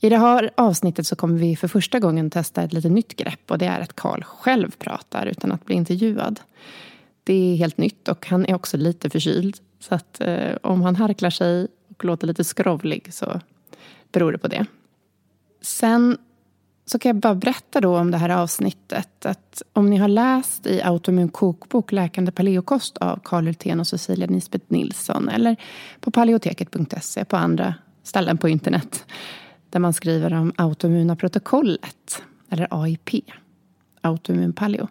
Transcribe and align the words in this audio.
I 0.00 0.08
det 0.08 0.18
här 0.18 0.50
avsnittet 0.54 1.06
så 1.06 1.16
kommer 1.16 1.38
vi 1.38 1.56
för 1.56 1.68
första 1.68 1.98
gången 1.98 2.30
testa 2.30 2.62
ett 2.62 2.72
lite 2.72 2.88
nytt 2.88 3.16
grepp 3.16 3.50
och 3.50 3.58
det 3.58 3.66
är 3.66 3.80
att 3.80 3.96
Karl 3.96 4.22
själv 4.22 4.70
pratar 4.78 5.26
utan 5.26 5.52
att 5.52 5.66
bli 5.66 5.74
intervjuad. 5.74 6.40
Det 7.24 7.52
är 7.52 7.56
helt 7.56 7.78
nytt 7.78 8.08
och 8.08 8.26
han 8.26 8.46
är 8.46 8.54
också 8.54 8.76
lite 8.76 9.10
förkyld. 9.10 9.56
Så 9.80 9.94
att 9.94 10.20
eh, 10.20 10.56
om 10.62 10.82
han 10.82 10.96
harklar 10.96 11.30
sig 11.30 11.68
och 11.88 12.04
låter 12.04 12.26
lite 12.26 12.44
skrovlig 12.44 13.14
så 13.14 13.40
beror 14.12 14.32
det 14.32 14.38
på 14.38 14.48
det. 14.48 14.66
Sen 15.62 16.18
så 16.86 16.98
kan 16.98 17.08
jag 17.08 17.16
bara 17.16 17.34
berätta 17.34 17.80
då 17.80 17.98
om 17.98 18.10
det 18.10 18.18
här 18.18 18.28
avsnittet. 18.28 19.26
Att 19.26 19.62
om 19.72 19.90
ni 19.90 19.96
har 19.96 20.08
läst 20.08 20.66
i 20.66 20.82
Autoimmun 20.82 21.28
kokbok 21.28 21.92
Läkande 21.92 22.32
paleokost 22.32 22.98
av 22.98 23.20
Karl 23.24 23.44
Hultén 23.44 23.80
och 23.80 23.86
Cecilia 23.86 24.26
Nisbet 24.26 24.70
Nilsson 24.70 25.28
eller 25.28 25.56
på 26.00 26.10
paleoteket.se 26.10 27.24
på 27.24 27.36
andra 27.36 27.74
ställen 28.02 28.38
på 28.38 28.48
internet 28.48 29.04
där 29.70 29.80
man 29.80 29.92
skriver 29.92 30.32
om 30.32 30.52
autoimmuna 30.56 31.16
protokollet, 31.16 32.22
eller 32.48 32.68
AIP, 32.70 33.10
autoimmun 34.00 34.52
paleo, 34.52 34.88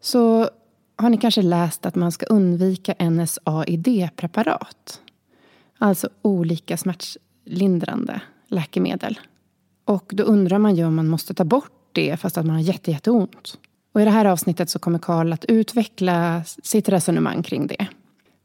så 0.00 0.48
har 0.96 1.10
ni 1.10 1.18
kanske 1.18 1.42
läst 1.42 1.86
att 1.86 1.94
man 1.94 2.12
ska 2.12 2.26
undvika 2.26 2.94
NSAID-preparat. 2.98 5.00
Alltså 5.78 6.08
olika 6.22 6.76
smärtlindrande 6.76 8.20
läkemedel. 8.48 9.18
Och 9.84 10.12
då 10.14 10.24
undrar 10.24 10.58
man 10.58 10.76
ju 10.76 10.84
om 10.84 10.94
man 10.94 11.08
måste 11.08 11.34
ta 11.34 11.44
bort 11.44 11.72
det 11.92 12.16
fast 12.16 12.38
att 12.38 12.46
man 12.46 12.56
har 12.56 12.62
jätte, 12.62 12.90
jätteont. 12.90 13.58
Och 13.92 14.00
i 14.00 14.04
det 14.04 14.10
här 14.10 14.24
avsnittet 14.24 14.70
så 14.70 14.78
kommer 14.78 14.98
Karl 14.98 15.32
att 15.32 15.44
utveckla 15.44 16.44
sitt 16.44 16.88
resonemang 16.88 17.42
kring 17.42 17.66
det. 17.66 17.86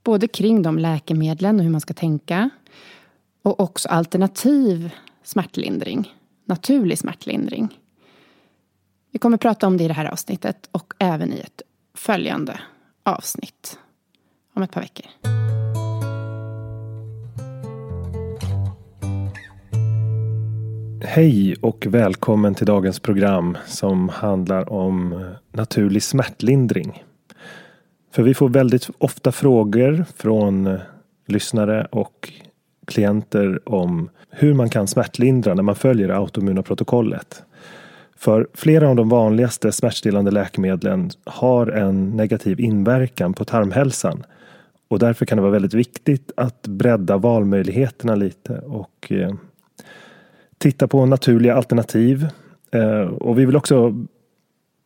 Både 0.04 0.28
kring 0.28 0.62
de 0.62 0.80
läkemedlen 0.80 1.56
och 1.56 1.64
hur 1.64 1.72
man 1.72 1.81
ska 1.81 1.94
tänka 1.94 2.50
och 3.42 3.60
också 3.60 3.90
alternativ 3.90 4.92
smärtlindring, 5.30 6.14
naturlig 6.46 6.98
smärtlindring. 6.98 7.80
Vi 9.12 9.20
kommer 9.20 9.38
prata 9.38 9.68
om 9.68 9.78
det 9.78 9.84
i 9.84 9.88
det 9.88 9.94
här 9.94 10.06
avsnittet 10.06 10.70
och 10.72 10.94
även 11.00 11.34
i 11.34 11.40
ett 11.40 11.62
följande 11.96 12.60
avsnitt 13.04 13.80
om 14.54 14.64
ett 14.64 14.72
par 14.72 14.81
veckor. 14.81 15.06
Hej 21.04 21.56
och 21.62 21.86
välkommen 21.90 22.56
till 22.56 22.68
dagens 22.68 23.00
program 23.00 23.58
som 23.66 24.10
handlar 24.10 24.70
om 24.74 25.26
naturlig 25.52 26.04
smärtlindring. 26.04 27.04
För 28.12 28.24
vi 28.24 28.34
får 28.34 28.50
väldigt 28.50 28.90
ofta 28.98 29.31
frågor 29.31 30.06
från 30.16 30.80
lyssnare 31.28 31.88
och 31.92 32.34
klienter 32.90 33.70
om 33.70 34.10
hur 34.30 34.54
man 34.54 34.70
kan 34.70 34.88
smärtlindra 34.88 35.54
när 35.54 35.64
man 35.64 35.76
följer 35.76 36.10
autoimmuna 36.10 36.64
protokollet. 36.64 37.44
För 38.18 38.48
flera 38.54 38.90
av 38.90 38.96
de 38.96 39.10
vanligaste 39.10 39.72
smärtstillande 39.72 40.32
läkemedlen 40.32 41.10
har 41.24 41.68
en 41.68 42.10
negativ 42.10 42.60
inverkan 42.60 43.34
på 43.34 43.46
tarmhälsan. 43.46 44.24
Och 44.88 45.00
därför 45.00 45.26
kan 45.26 45.36
det 45.36 45.42
vara 45.42 45.52
väldigt 45.52 45.74
viktigt 45.74 46.32
att 46.38 46.68
bredda 46.68 47.18
valmöjligheterna 47.18 48.16
lite 48.16 48.60
och 48.60 49.08
eh, 49.12 49.34
titta 50.58 50.88
på 50.88 51.06
naturliga 51.06 51.56
alternativ. 51.56 52.28
Eh, 52.72 53.02
och 53.02 53.40
vi 53.40 53.46
vill 53.46 53.56
också 53.56 54.06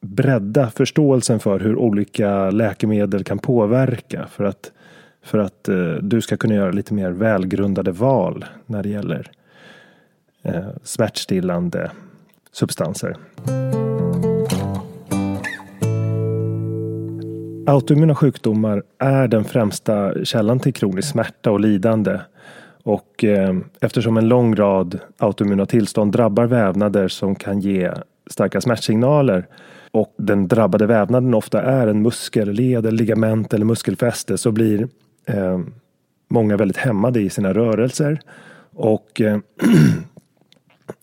bredda 0.02 0.70
förståelsen 0.70 1.40
för 1.40 1.60
hur 1.60 1.76
olika 1.76 2.50
läkemedel 2.50 3.24
kan 3.24 3.40
påverka 3.40 4.28
för 4.32 4.44
att, 4.44 4.72
för 5.24 5.38
att 5.38 5.70
eh, 5.70 5.94
du 6.02 6.22
ska 6.22 6.38
kunna 6.38 6.56
göra 6.56 6.72
lite 6.72 6.94
mer 6.94 7.12
välgrundade 7.12 7.92
val 7.92 8.46
när 8.66 8.84
det 8.84 8.90
gäller 8.90 9.32
eh, 10.42 10.70
smärtstillande 10.84 11.92
substanser. 12.52 13.18
Autoimmuna 17.68 18.16
sjukdomar 18.16 18.84
är 18.98 19.28
den 19.28 19.44
främsta 19.44 20.26
källan 20.26 20.60
till 20.60 20.74
kronisk 20.74 21.12
smärta 21.12 21.52
och 21.52 21.60
lidande. 21.60 22.20
Och 22.84 23.24
eh, 23.24 23.56
eftersom 23.82 24.18
en 24.18 24.28
lång 24.28 24.56
rad 24.56 25.00
autoimmuna 25.18 25.66
tillstånd 25.66 26.12
drabbar 26.12 26.46
vävnader 26.46 27.08
som 27.08 27.36
kan 27.36 27.60
ge 27.60 27.92
starka 28.28 28.62
smärtsignaler 28.62 29.46
och 29.92 30.14
den 30.18 30.48
drabbade 30.48 30.86
vävnaden 30.86 31.34
ofta 31.34 31.62
är 31.62 31.88
en 31.88 32.02
muskel, 32.02 32.52
led, 32.52 32.94
ligament 32.94 33.54
eller 33.54 33.66
muskelfäste 33.66 34.38
så 34.38 34.52
blir 34.52 34.88
eh, 35.26 35.60
många 36.28 36.58
väldigt 36.58 36.78
hämmade 36.78 37.22
i 37.22 37.30
sina 37.30 37.54
rörelser. 37.54 38.20
Och 38.74 39.22
eh, 39.22 39.34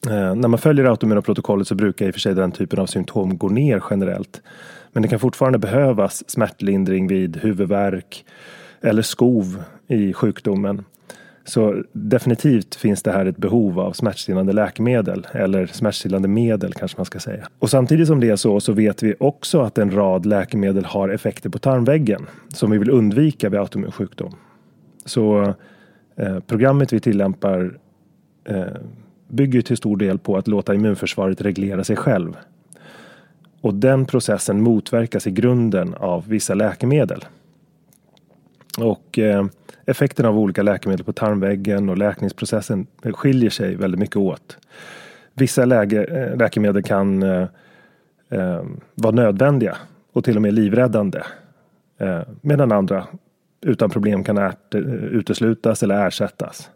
eh 0.07 0.35
när 0.35 0.49
man 0.49 0.59
följer 0.59 0.85
autoimmuna 0.85 1.23
protokollet 1.23 1.69
så 1.69 1.75
brukar 1.75 2.07
i 2.07 2.11
och 2.11 2.15
för 2.15 2.21
sig 2.21 2.35
den 2.35 2.53
typen 2.53 2.79
av 2.79 2.87
symptom 2.87 3.39
gå 3.39 3.49
ner 3.49 3.83
generellt. 3.91 4.43
Men 4.93 5.03
det 5.03 5.09
kan 5.09 5.19
fortfarande 5.19 5.59
behövas 5.59 6.31
smärtlindring 6.31 7.07
vid 7.07 7.37
huvudvärk 7.37 8.25
eller 8.81 9.03
skov 9.03 9.63
i 9.89 10.13
sjukdomen. 10.13 10.85
Så 11.45 11.83
definitivt 11.93 12.75
finns 12.75 13.03
det 13.03 13.13
här 13.13 13.27
ett 13.27 13.37
behov 13.37 13.81
av 13.81 13.93
smärtstillande 13.93 14.53
läkemedel 14.53 15.27
eller 15.33 15.67
smärtstillande 15.67 16.29
medel 16.29 16.75
kanske 16.75 16.99
man 16.99 17.05
ska 17.05 17.19
säga. 17.19 17.49
Och 17.59 17.71
samtidigt 17.71 18.07
som 18.07 18.21
det 18.21 18.31
är 18.31 18.37
så 18.37 18.61
så 18.61 18.73
vet 18.73 19.03
vi 19.03 19.15
också 19.21 19.61
att 19.61 19.79
en 19.79 19.91
rad 19.91 20.27
läkemedel 20.27 20.85
har 20.85 21.09
effekter 21.09 21.51
på 21.51 21.59
tarmväggen 21.59 22.27
som 22.49 22.71
vi 22.71 22.79
vill 22.79 22.91
undvika 22.91 23.49
vid 23.49 23.61
autoimmun 23.61 23.93
sjukdom. 23.93 24.35
Så 25.05 25.55
eh, 26.17 26.41
programmet 26.47 26.93
vi 26.93 27.01
tillämpar 27.01 27.79
eh, 28.45 28.65
bygger 29.29 29.63
till 29.63 29.77
stor 29.77 29.97
del 29.97 30.19
på 30.19 30.37
att 30.37 30.49
låta 30.49 30.75
immunförsvaret 30.75 31.41
reglera 31.41 31.85
sig 31.85 31.97
själv. 31.97 32.37
Och 33.61 33.75
den 33.75 34.07
processen 34.07 34.63
motverkas 34.63 35.27
i 35.27 35.31
grunden 35.31 35.95
av 35.95 36.29
vissa 36.29 36.55
läkemedel. 36.55 37.25
Och 38.79 39.19
eh, 39.19 39.47
effekten 39.87 40.27
av 40.27 40.39
olika 40.39 40.63
läkemedel 40.63 41.05
på 41.05 41.13
tarmväggen 41.13 41.89
och 41.89 41.99
läkningsprocessen 41.99 42.87
skiljer 43.03 43.51
sig 43.51 43.75
väldigt 43.77 44.01
mycket 44.01 44.17
åt. 44.17 44.59
Vissa 45.35 45.65
läge, 45.65 46.05
eh, 46.05 46.37
läkemedel 46.37 46.83
kan 46.83 47.23
eh, 47.23 47.47
eh, 48.29 48.63
vara 48.95 49.15
nödvändiga 49.15 49.77
och 50.13 50.25
till 50.25 50.37
och 50.37 50.43
med 50.43 50.55
livräddande. 50.55 51.23
Eh, 51.99 52.21
medan 52.41 52.73
andra 52.73 53.07
utan 53.61 53.91
problem 53.91 54.25
kan 54.25 54.39
ärt, 54.39 54.75
eh, 54.75 54.81
uteslutas 54.91 55.83
eller 55.83 56.07
ersättas. 56.07 56.71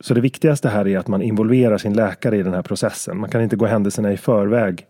Så 0.00 0.14
det 0.14 0.20
viktigaste 0.20 0.68
här 0.68 0.88
är 0.88 0.98
att 0.98 1.08
man 1.08 1.22
involverar 1.22 1.78
sin 1.78 1.92
läkare 1.92 2.36
i 2.36 2.42
den 2.42 2.54
här 2.54 2.62
processen. 2.62 3.18
Man 3.18 3.30
kan 3.30 3.42
inte 3.42 3.56
gå 3.56 3.66
händelserna 3.66 4.12
i 4.12 4.16
förväg. 4.16 4.86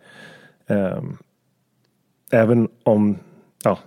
Eh, 0.66 1.02
även 2.30 2.68
om 2.82 3.18
ja, 3.64 3.78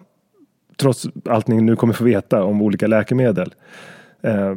trots 0.81 1.07
allt 1.25 1.47
ni 1.47 1.61
nu 1.61 1.75
kommer 1.75 1.93
få 1.93 2.03
veta 2.03 2.43
om 2.43 2.61
olika 2.61 2.87
läkemedel. 2.87 3.53
Eh, 4.21 4.55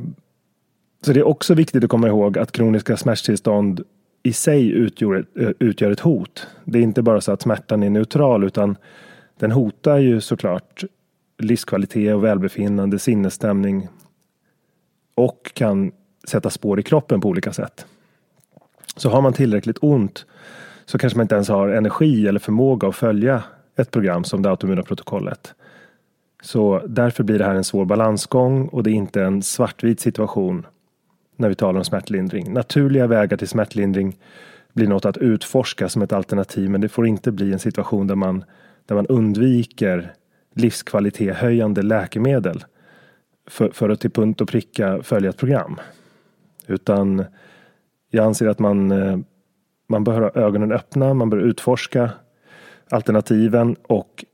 så 1.01 1.13
det 1.13 1.21
är 1.21 1.27
också 1.27 1.55
viktigt 1.55 1.85
att 1.85 1.91
komma 1.91 2.09
ihåg 2.09 2.39
att 2.39 2.53
kroniska 2.53 2.97
smärttillstånd 2.97 3.85
i 4.23 4.33
sig 4.33 4.71
utgör 4.71 5.27
eh, 5.39 5.51
utgör 5.59 5.91
ett 5.91 6.01
hot. 6.01 6.47
Det 6.65 6.79
är 6.79 6.83
inte 6.83 7.03
bara 7.03 7.21
så 7.21 7.33
att 7.33 7.43
smärtan 7.43 7.83
är 7.83 7.91
neutral 7.91 8.45
utan 8.45 8.77
den 9.39 9.53
hotar 9.53 9.99
ju 9.99 10.21
såklart 10.21 10.85
livskvalitet 11.39 12.15
och 12.15 12.25
välbefinnande, 12.25 12.99
sinnesstämning 12.99 13.89
och 15.15 15.51
kan 15.55 15.93
sätta 16.29 16.51
spår 16.51 16.81
i 16.81 16.83
kroppen 16.83 17.21
på 17.21 17.29
olika 17.29 17.53
sätt. 17.53 17.87
Så 18.97 19.11
har 19.11 19.23
man 19.23 19.33
tillräckligt 19.33 19.79
ont 19.81 20.27
så 20.87 20.99
kanske 20.99 21.17
man 21.17 21.25
inte 21.25 21.35
ens 21.35 21.49
har 21.49 21.69
energi 21.69 22.27
eller 22.27 22.41
förmåga 22.41 22.89
att 22.89 22.97
följa 22.97 23.43
ett 23.77 23.91
program 23.91 24.25
som 24.25 24.43
det 24.43 24.51
autoimmuna 24.51 24.83
protokollet. 24.83 25.55
Så 26.45 26.83
därför 26.87 27.25
blir 27.25 27.39
det 27.39 27.45
här 27.45 27.55
en 27.55 27.65
svår 27.65 27.85
balansgång 27.85 28.69
och 28.69 28.83
det 28.83 28.91
är 28.91 28.95
inte 28.95 29.23
en 29.23 29.43
svartvit 29.43 30.01
situation 30.01 30.67
när 31.37 31.49
vi 31.49 31.55
talar 31.55 31.79
om 31.79 31.85
smärtlindring. 31.85 32.53
Naturliga 32.53 33.07
vägar 33.07 33.37
till 33.37 33.49
smärtlindring 33.49 34.19
blir 34.73 34.89
något 34.89 35.05
att 35.05 35.17
utforska 35.17 35.89
som 35.89 36.03
ett 36.03 36.13
alternativ 36.13 36.71
men 36.71 36.81
det 36.81 36.89
får 36.89 37.07
inte 37.07 37.33
bli 37.33 37.53
en 37.53 37.59
situation 37.59 38.07
där 38.07 38.15
man, 38.15 38.45
där 38.87 38.95
man 38.95 39.07
undviker 39.07 40.13
livskvalitetshöjande 40.55 41.83
läkemedel 41.83 42.65
för, 43.47 43.71
för 43.71 43.89
att 43.89 44.01
till 44.01 44.11
punkt 44.11 44.41
och 44.41 44.49
pricka 44.49 45.03
följa 45.03 45.31
ett 45.31 45.37
program. 45.37 45.81
Utan 46.67 47.25
jag 48.11 48.25
anser 48.27 48.49
att 48.49 48.59
man, 48.59 48.93
eh, 48.93 49.19
man 49.87 50.05
bör 50.05 50.21
ha 50.21 50.31
ögonen 50.35 50.73
öppna, 50.73 51.15
man 51.15 51.31
bör 51.31 51.39
utforska 51.39 52.11
alternativen 52.91 53.77
och 53.83 54.25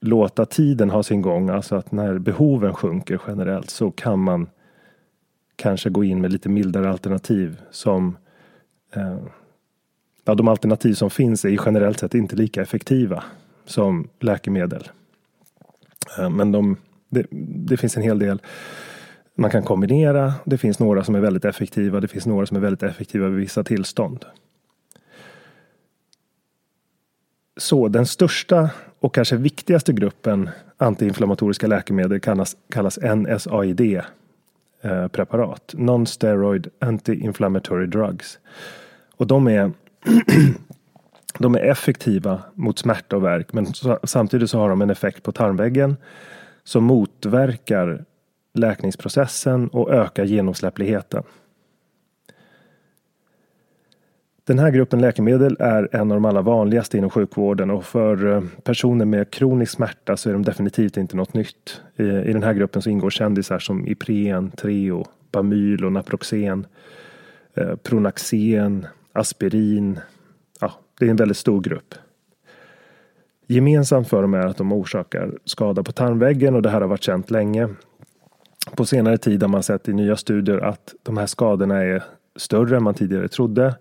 låta 0.00 0.46
tiden 0.46 0.90
ha 0.90 1.02
sin 1.02 1.22
gång, 1.22 1.50
alltså 1.50 1.76
att 1.76 1.92
när 1.92 2.18
behoven 2.18 2.74
sjunker 2.74 3.20
generellt 3.26 3.70
så 3.70 3.90
kan 3.90 4.18
man 4.18 4.48
kanske 5.56 5.90
gå 5.90 6.04
in 6.04 6.20
med 6.20 6.32
lite 6.32 6.48
mildare 6.48 6.90
alternativ 6.90 7.60
som 7.70 8.16
eh, 8.94 9.18
Ja, 10.24 10.34
de 10.34 10.48
alternativ 10.48 10.94
som 10.94 11.10
finns 11.10 11.44
är 11.44 11.58
generellt 11.66 12.00
sett 12.00 12.14
inte 12.14 12.36
lika 12.36 12.62
effektiva 12.62 13.24
som 13.64 14.08
läkemedel. 14.20 14.88
Eh, 16.18 16.30
men 16.30 16.52
de, 16.52 16.76
det, 17.08 17.26
det, 17.68 17.76
finns 17.76 17.96
en 17.96 18.02
hel 18.02 18.18
del 18.18 18.42
man 19.34 19.50
kan 19.50 19.62
kombinera. 19.62 20.34
Det 20.44 20.58
finns 20.58 20.78
några 20.78 21.04
som 21.04 21.14
är 21.14 21.20
väldigt 21.20 21.44
effektiva. 21.44 22.00
Det 22.00 22.08
finns 22.08 22.26
några 22.26 22.46
som 22.46 22.56
är 22.56 22.60
väldigt 22.60 22.82
effektiva 22.82 23.28
vid 23.28 23.38
vissa 23.38 23.64
tillstånd. 23.64 24.24
Så 27.56 27.88
den 27.88 28.06
största 28.06 28.70
och 29.00 29.14
kanske 29.14 29.36
viktigaste 29.36 29.92
gruppen 29.92 30.48
antiinflammatoriska 30.76 31.66
läkemedel 31.66 32.20
kallas, 32.20 32.56
kallas 32.70 32.98
NSAID-preparat. 32.98 35.74
Eh, 35.74 35.80
Non-steroid 35.80 36.68
anti-inflammatory 36.78 37.86
drugs. 37.86 38.38
Och 39.16 39.26
de 39.26 39.48
är, 39.48 39.72
de 41.38 41.54
är 41.54 41.60
effektiva 41.60 42.42
mot 42.54 42.78
smärta 42.78 43.16
och 43.16 43.24
värk 43.24 43.52
men 43.52 43.66
samtidigt 44.04 44.50
så 44.50 44.58
har 44.58 44.68
de 44.68 44.82
en 44.82 44.90
effekt 44.90 45.22
på 45.22 45.32
tarmväggen 45.32 45.96
som 46.64 46.84
motverkar 46.84 48.04
läkningsprocessen 48.54 49.68
och 49.68 49.90
ökar 49.90 50.24
genomsläppligheten. 50.24 51.22
Den 54.44 54.58
här 54.58 54.70
gruppen 54.70 55.00
läkemedel 55.00 55.56
är 55.60 55.88
en 55.92 56.00
av 56.00 56.16
de 56.16 56.24
allra 56.24 56.42
vanligaste 56.42 56.98
inom 56.98 57.10
sjukvården 57.10 57.70
och 57.70 57.84
för 57.84 58.36
eh, 58.36 58.42
personer 58.64 59.04
med 59.04 59.30
kronisk 59.30 59.72
smärta 59.72 60.16
så 60.16 60.28
är 60.28 60.32
de 60.32 60.42
definitivt 60.42 60.96
inte 60.96 61.16
något 61.16 61.34
nytt. 61.34 61.82
I 61.96 62.32
den 62.32 62.42
här 62.42 62.52
gruppen 62.52 62.82
så 62.82 62.90
ingår 62.90 63.10
kändisar 63.10 63.58
som 63.58 63.86
Ipren, 63.86 64.50
Treo, 64.50 65.04
Bamyl 65.32 65.84
och 65.84 65.92
Naproxen, 65.92 66.66
eh, 67.54 67.76
Pronaxen, 67.76 68.86
Aspirin. 69.12 70.00
Ja, 70.60 70.72
det 70.98 71.06
är 71.06 71.10
en 71.10 71.16
väldigt 71.16 71.36
stor 71.36 71.60
grupp. 71.60 71.94
Gemensamt 73.46 74.08
för 74.08 74.22
dem 74.22 74.34
är 74.34 74.46
att 74.46 74.56
de 74.56 74.72
orsakar 74.72 75.38
skada 75.44 75.82
på 75.82 75.92
tarmväggen 75.92 76.54
och 76.54 76.62
det 76.62 76.70
här 76.70 76.80
har 76.80 76.88
varit 76.88 77.02
känt 77.02 77.30
länge. 77.30 77.68
På 78.76 78.84
senare 78.84 79.18
tid 79.18 79.42
har 79.42 79.48
man 79.48 79.62
sett 79.62 79.88
i 79.88 79.92
nya 79.92 80.16
studier 80.16 80.58
att 80.58 80.94
de 81.02 81.16
här 81.16 81.26
skadorna 81.26 81.82
är 81.82 82.02
större 82.36 82.76
än 82.76 82.82
man 82.82 82.94
tidigare 82.94 83.28
trodde. 83.28 83.74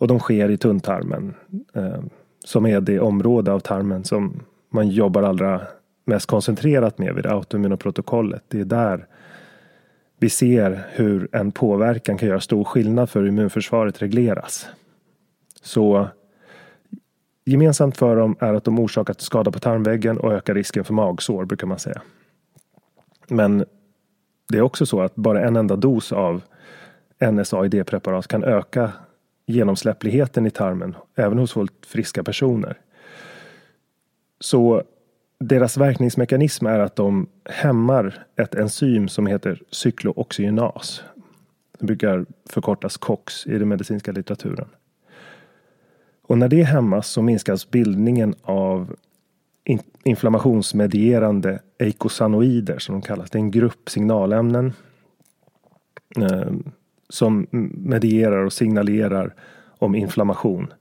Och 0.00 0.08
de 0.08 0.18
sker 0.18 0.50
i 0.50 0.56
tunntarmen. 0.56 1.34
Eh, 1.74 2.00
som 2.44 2.66
är 2.66 2.80
det 2.80 3.00
område 3.00 3.52
av 3.52 3.60
tarmen 3.60 4.04
som 4.04 4.42
man 4.70 4.88
jobbar 4.88 5.22
allra 5.22 5.60
mest 6.04 6.26
koncentrerat 6.26 6.98
med 6.98 7.14
vid 7.14 7.24
det 7.24 7.32
autoimmuna 7.32 7.76
protokollet. 7.76 8.42
Det 8.48 8.60
är 8.60 8.64
där 8.64 9.06
vi 10.18 10.30
ser 10.30 10.86
hur 10.90 11.28
en 11.32 11.52
påverkan 11.52 12.18
kan 12.18 12.28
göra 12.28 12.40
stor 12.40 12.64
skillnad 12.64 13.10
för 13.10 13.20
hur 13.20 13.28
immunförsvaret 13.28 14.02
regleras. 14.02 14.66
Så 15.62 16.08
gemensamt 17.44 17.96
för 17.96 18.16
dem 18.16 18.36
är 18.40 18.54
att 18.54 18.64
de 18.64 18.78
orsakar 18.78 19.14
skada 19.18 19.50
på 19.50 19.58
tarmväggen 19.58 20.18
och 20.18 20.32
ökar 20.32 20.54
risken 20.54 20.84
för 20.84 20.94
magsår 20.94 21.44
brukar 21.44 21.66
man 21.66 21.78
säga. 21.78 22.02
Men 23.28 23.64
det 24.48 24.58
är 24.58 24.62
också 24.62 24.86
så 24.86 25.00
att 25.00 25.14
bara 25.14 25.40
en 25.40 25.56
enda 25.56 25.76
dos 25.76 26.12
av 26.12 26.42
NSAID-preparat 27.20 28.28
kan 28.28 28.44
öka 28.44 28.92
genomsläppligheten 29.50 30.46
i 30.46 30.50
tarmen, 30.50 30.96
även 31.14 31.38
hos 31.38 31.52
fullt 31.52 31.86
friska 31.86 32.24
personer. 32.24 32.78
Så 34.40 34.82
deras 35.38 35.76
verkningsmekanism 35.76 36.66
är 36.66 36.78
att 36.78 36.96
de 36.96 37.26
hämmar 37.44 38.26
ett 38.36 38.54
enzym 38.54 39.08
som 39.08 39.26
heter 39.26 39.62
cyklooxygenas. 39.70 41.02
Det 41.78 41.86
brukar 41.86 42.26
förkortas 42.50 42.96
COX 42.96 43.46
i 43.46 43.58
den 43.58 43.68
medicinska 43.68 44.12
litteraturen. 44.12 44.68
Och 46.22 46.38
när 46.38 46.48
det 46.48 46.62
hämmas 46.62 47.08
så 47.08 47.22
minskas 47.22 47.70
bildningen 47.70 48.34
av 48.42 48.96
inflammationsmedierande 50.04 51.58
eikosanoider 51.78 52.78
som 52.78 52.94
de 52.94 53.02
kallas. 53.02 53.30
Det 53.30 53.38
är 53.38 53.40
en 53.40 53.50
grupp 53.50 53.90
signalämnen 53.90 54.72
ehm, 56.16 56.72
som 57.10 57.46
medierar 57.72 58.44
och 58.44 58.52
signalerar 58.52 59.34
om 59.78 59.94
inflammation. 59.94 60.72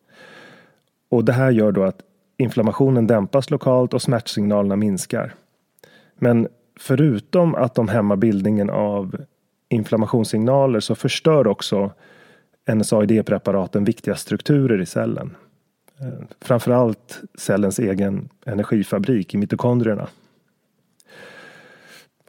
Och 1.10 1.26
det 1.26 1.34
här 1.34 1.52
gör 1.52 1.72
då 1.72 1.84
att 1.84 2.02
inflammationen 2.38 3.08
dämpas 3.08 3.50
lokalt 3.50 3.94
och 3.94 4.02
smärtsignalerna 4.02 4.76
minskar. 4.76 5.34
Men 6.16 6.48
förutom 6.80 7.56
att 7.56 7.76
de 7.76 7.88
hämmar 7.88 8.16
bildningen 8.16 8.70
av 8.70 9.26
inflammationssignaler 9.70 10.80
så 10.80 10.96
förstör 10.96 11.48
också 11.48 11.92
NSAID-preparaten 12.72 13.84
viktiga 13.84 14.16
strukturer 14.16 14.82
i 14.82 14.86
cellen. 14.86 15.36
Eh, 16.00 16.26
framförallt 16.42 17.22
cellens 17.38 17.80
egen 17.80 18.30
energifabrik 18.46 19.34
i 19.34 19.38
mitokondrierna. 19.38 20.08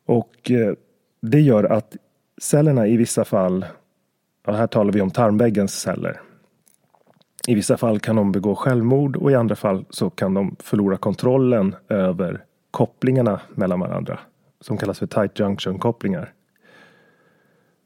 Och 0.06 0.50
eh, 0.50 0.74
det 1.20 1.40
gör 1.40 1.64
att 1.64 1.96
cellerna 2.40 2.86
i 2.86 2.96
vissa 2.96 3.24
fall, 3.24 3.66
och 4.46 4.54
här 4.54 4.66
talar 4.66 4.92
vi 4.92 5.00
om 5.00 5.10
tarmväggens 5.10 5.80
celler, 5.80 6.20
i 7.46 7.54
vissa 7.54 7.76
fall 7.76 8.00
kan 8.00 8.16
de 8.16 8.32
begå 8.32 8.54
självmord 8.54 9.16
och 9.16 9.30
i 9.30 9.34
andra 9.34 9.56
fall 9.56 9.84
så 9.90 10.10
kan 10.10 10.34
de 10.34 10.56
förlora 10.58 10.96
kontrollen 10.96 11.74
över 11.88 12.44
kopplingarna 12.70 13.40
mellan 13.54 13.80
varandra 13.80 14.18
som 14.60 14.76
kallas 14.76 14.98
för 14.98 15.06
tight 15.06 15.38
junction 15.38 15.78
kopplingar. 15.78 16.32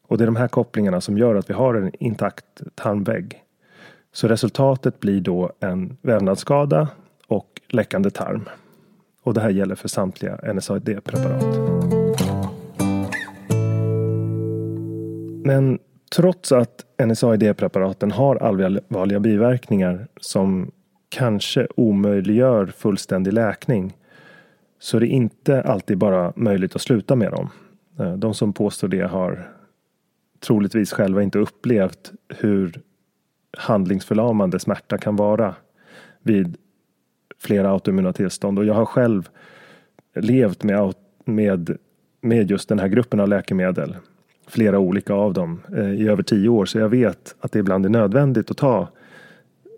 Och 0.08 0.18
det 0.18 0.25
är 0.25 0.26
de 0.26 0.37
här 0.37 0.49
kopplingarna 0.49 1.00
som 1.00 1.18
gör 1.18 1.34
att 1.34 1.50
vi 1.50 1.54
har 1.54 1.75
en 1.75 1.90
intakt 2.02 2.62
tarmvägg. 2.75 3.42
Så 4.12 4.28
resultatet 4.28 5.00
blir 5.00 5.20
då 5.20 5.52
en 5.61 5.96
vävnadsskada 6.02 6.88
och 7.26 7.61
läckande 7.68 8.11
tarm. 8.11 8.49
Och 9.23 9.34
det 9.34 9.40
här 9.40 9.50
gäller 9.50 9.75
för 9.75 9.88
samtliga 9.88 10.40
NSAID-preparat. 10.54 11.44
Men 15.44 15.78
trots 16.16 16.52
att 16.52 16.85
NSAID-preparaten 16.99 18.11
har 18.11 18.37
allvarliga 18.37 19.21
biverkningar 19.21 20.09
som 20.21 20.71
kanske 21.09 21.66
omöjliggör 21.76 22.66
fullständig 22.66 23.33
läkning 23.33 23.97
så 24.78 24.97
är 24.97 25.00
det 25.00 25.06
inte 25.06 25.62
alltid 25.62 25.99
bara 25.99 26.33
möjligt 26.37 26.76
att 26.76 26.83
sluta 26.83 27.16
med 27.16 27.30
dem. 27.33 27.50
Eh, 27.99 28.12
de 28.12 28.35
som 28.35 28.52
påstår 28.52 28.88
det 28.88 29.06
har 29.06 29.50
troligtvis 30.40 30.92
själva 30.92 31.23
inte 31.23 31.38
upplevt 31.38 32.12
hur 32.28 32.80
handlingsförlamande 33.59 34.59
smärta 34.59 34.99
kan 34.99 35.16
vara 35.16 35.54
vid 36.23 36.56
flera 37.38 37.71
autoimmuna 37.71 38.12
tillstånd. 38.12 38.59
Och 38.59 38.64
jag 38.64 38.75
har 38.75 38.87
själv 38.87 39.28
levt 40.14 40.62
med, 40.62 40.94
med, 41.25 41.76
med 42.21 42.50
just 42.50 42.68
den 42.68 42.78
här 42.78 42.88
gruppen 42.88 43.21
av 43.21 43.28
läkemedel 43.28 43.97
flera 44.46 44.78
olika 44.78 45.14
av 45.14 45.32
dem 45.32 45.60
eh, 45.76 45.90
i 45.90 46.08
över 46.08 46.22
tio 46.22 46.48
år. 46.48 46.66
Så 46.66 46.78
jag 46.78 46.88
vet 46.88 47.34
att 47.40 47.52
det 47.52 47.58
ibland 47.58 47.86
är 47.86 47.90
nödvändigt 47.90 48.50
att 48.50 48.56
ta 48.56 48.88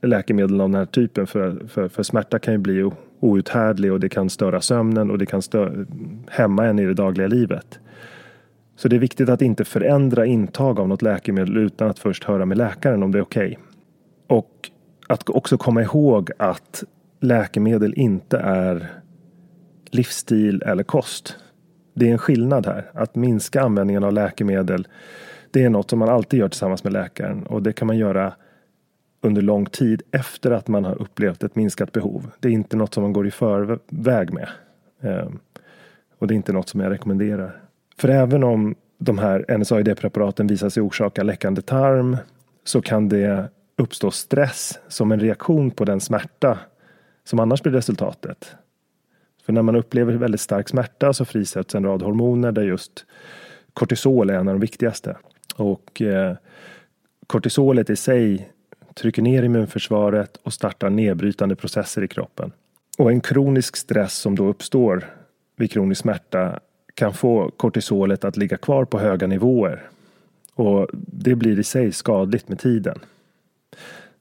läkemedel 0.03 0.61
av 0.61 0.69
den 0.69 0.79
här 0.79 0.87
typen. 0.87 1.27
För, 1.27 1.67
för, 1.69 1.89
för 1.89 2.03
smärta 2.03 2.39
kan 2.39 2.55
ju 2.55 2.59
bli 2.59 2.91
outhärdlig 3.21 3.93
och 3.93 4.01
det 4.01 4.09
kan 4.09 4.31
störa 4.31 4.61
sömnen 4.61 5.11
och 5.11 5.19
det 5.19 5.27
kan 5.27 5.41
stö- 5.41 5.87
hämma 6.31 6.67
en 6.67 6.79
i 6.79 6.85
det 6.85 6.95
dagliga 6.95 7.27
livet. 7.27 7.79
Så 8.77 8.89
det 8.89 8.97
är 8.97 9.01
viktigt 9.01 9.29
att 9.29 9.43
inte 9.43 9.65
förändra 9.65 10.27
intag 10.27 10.81
av 10.81 10.89
något 10.89 11.03
läkemedel 11.03 11.57
utan 11.57 11.91
att 11.91 11.99
först 11.99 12.25
höra 12.25 12.47
med 12.47 12.59
läkaren 12.59 13.03
om 13.03 13.13
det 13.13 13.19
är 13.19 13.23
okej. 13.23 13.47
Okay. 13.49 13.63
Och 14.39 14.71
att 15.07 15.29
också 15.29 15.59
komma 15.59 15.83
ihåg 15.83 16.31
att 16.39 16.85
läkemedel 17.21 17.95
inte 17.97 18.39
är 18.39 18.91
livsstil 19.91 20.63
eller 20.67 20.83
kost 20.83 21.37
det 21.97 22.09
är 22.09 22.13
en 22.13 22.19
skillnad 22.19 22.67
här. 22.67 22.91
Att 22.95 23.15
minska 23.15 23.63
användningen 23.63 24.05
av 24.05 24.13
läkemedel. 24.13 24.89
Det 25.51 25.65
är 25.65 25.71
något 25.71 25.91
som 25.91 25.99
man 25.99 26.09
alltid 26.09 26.41
gör 26.41 26.49
tillsammans 26.49 26.85
med 26.85 26.93
läkaren 26.93 27.47
och 27.47 27.63
det 27.63 27.73
kan 27.73 27.87
man 27.87 27.99
göra 27.99 28.33
under 29.21 29.43
lång 29.43 29.67
tid 29.67 30.03
efter 30.11 30.51
att 30.51 30.69
man 30.69 30.85
har 30.85 31.03
upplevt 31.03 31.45
ett 31.45 31.57
minskat 31.57 31.93
behov. 31.93 32.31
Det 32.41 32.49
är 32.49 32.53
inte 32.53 32.77
något 32.77 32.95
som 32.95 33.03
man 33.03 33.13
går 33.13 33.27
i 33.27 33.31
förväg 33.31 34.33
med. 34.33 34.49
Ehm, 35.01 35.39
och 36.19 36.27
det 36.27 36.35
är 36.35 36.37
inte 36.37 36.53
något 36.53 36.69
som 36.69 36.81
jag 36.81 36.93
rekommenderar. 36.93 37.61
För 37.99 38.09
även 38.09 38.45
om 38.45 38.75
de 38.99 39.19
här 39.19 39.45
NSAID-preparaten 39.59 40.47
visar 40.47 40.69
sig 40.69 40.83
orsaka 40.83 41.23
läckande 41.23 41.63
tarm 41.63 42.17
så 42.65 42.83
kan 42.83 43.09
det 43.09 43.49
uppstå 43.77 44.11
stress 44.11 44.79
som 44.89 45.13
en 45.13 45.21
reaktion 45.21 45.71
på 45.71 45.85
den 45.85 46.01
smärta 46.01 46.59
som 47.25 47.41
annars 47.41 47.63
blir 47.63 47.73
resultatet. 47.73 48.57
För 49.47 49.53
när 49.53 49.63
man 49.63 49.77
upplever 49.77 50.13
väldigt 50.13 50.41
stark 50.41 50.69
smärta 50.69 51.13
så 51.13 51.25
frisätts 51.25 51.75
en 51.75 51.85
rad 51.85 52.03
hormoner 52.03 52.53
där 52.53 52.63
just 52.63 53.05
kortisol 53.75 54.31
är 54.31 54.35
en 54.35 54.49
av 54.49 54.55
de 54.55 54.61
viktigaste. 54.61 55.17
Och 55.57 56.03
eh, 56.03 56.37
kortisolet 57.27 57.91
i 57.91 57.97
sig 57.97 58.51
trycker 58.95 59.23
ner 59.23 59.43
immunförsvaret 59.43 60.37
och 60.37 60.53
startar 60.53 60.91
nedbrytande 60.91 61.57
processer 61.57 62.03
i 62.03 62.09
kroppen. 62.09 62.53
Och 62.99 63.11
en 63.11 63.21
kronisk 63.21 63.77
stress 63.77 64.15
som 64.15 64.35
då 64.35 64.47
uppstår 64.47 65.05
vid 65.57 65.71
kronisk 65.71 66.01
smärta 66.01 66.61
kan 66.95 67.15
få 67.15 67.51
kortisolet 67.57 68.25
att 68.25 68.37
ligga 68.37 68.57
kvar 68.57 68.85
på 68.85 68.99
höga 68.99 69.27
nivåer. 69.27 69.89
Och 70.55 70.89
det 70.93 71.35
blir 71.35 71.59
i 71.59 71.65
sig 71.65 71.93
skadligt 71.93 72.49
med 72.49 72.59
tiden. 72.59 72.99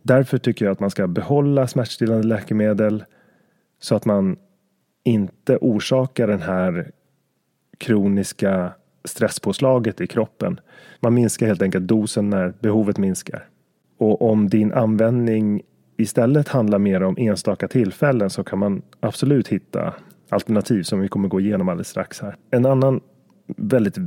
Därför 0.01 0.37
tycker 0.37 0.65
jag 0.65 0.71
att 0.71 0.79
man 0.79 0.91
ska 0.91 1.07
behålla 1.07 1.67
smärtstillande 1.67 2.27
läkemedel 2.27 3.03
så 3.79 3.95
att 3.95 4.05
man 4.05 4.37
inte 5.05 5.57
orsakar 5.57 6.27
den 6.27 6.41
här 6.41 6.91
kroniska 7.77 8.71
stresspåslaget 9.03 10.01
i 10.01 10.07
kroppen. 10.07 10.59
Man 10.99 11.13
minskar 11.13 11.47
helt 11.47 11.61
enkelt 11.61 11.87
dosen 11.87 12.29
när 12.29 12.53
behovet 12.59 12.97
minskar. 12.97 13.47
Och 13.97 14.21
om 14.21 14.49
din 14.49 14.73
användning 14.73 15.61
istället 15.97 16.47
handlar 16.47 16.79
mer 16.79 17.03
om 17.03 17.15
enstaka 17.17 17.67
tillfällen 17.67 18.29
så 18.29 18.43
kan 18.43 18.59
man 18.59 18.81
absolut 18.99 19.47
hitta 19.47 19.93
alternativ 20.29 20.83
som 20.83 20.99
vi 20.99 21.07
kommer 21.07 21.27
gå 21.27 21.39
igenom 21.39 21.69
alldeles 21.69 21.89
strax 21.89 22.21
här. 22.21 22.35
En 22.51 22.65
annan 22.65 23.01
väldigt 23.57 23.97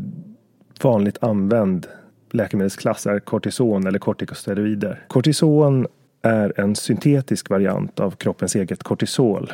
vanligt 0.82 1.22
använd 1.22 1.86
läkemedelsklass 2.30 3.06
är 3.06 3.20
kortison 3.20 3.86
eller 3.86 3.98
kortikosteroider. 3.98 5.04
Kortison 5.08 5.86
är 6.22 6.60
en 6.60 6.76
syntetisk 6.76 7.50
variant 7.50 8.00
av 8.00 8.10
kroppens 8.10 8.54
eget 8.54 8.82
kortisol 8.82 9.52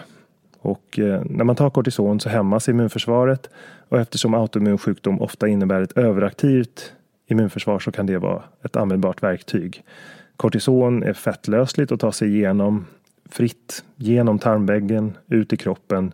och 0.65 0.99
eh, 0.99 1.23
när 1.25 1.45
man 1.45 1.57
tar 1.57 1.71
kortison 1.71 2.21
så 2.21 2.29
hämmas 2.29 2.69
immunförsvaret 2.69 3.51
och 3.89 4.01
eftersom 4.01 4.35
autoimmun 4.35 4.79
sjukdom 4.79 5.21
ofta 5.21 5.49
innebär 5.49 5.83
ett 5.83 5.99
överaktivt 5.99 6.93
immunförsvar 7.27 7.79
så 7.79 7.93
kan 7.93 8.07
det 8.07 8.19
vara 8.19 8.43
ett 8.63 8.77
användbart 8.77 9.23
verktyg. 9.23 9.85
Kortison 10.37 11.03
är 11.03 11.13
fettlösligt 11.13 11.93
och 11.93 12.01
tar 12.01 12.11
sig 12.11 12.37
igenom 12.37 12.87
fritt 13.31 13.85
genom 13.97 14.39
tarmväggen 14.39 15.17
ut 15.29 15.53
i 15.53 15.57
kroppen 15.57 16.13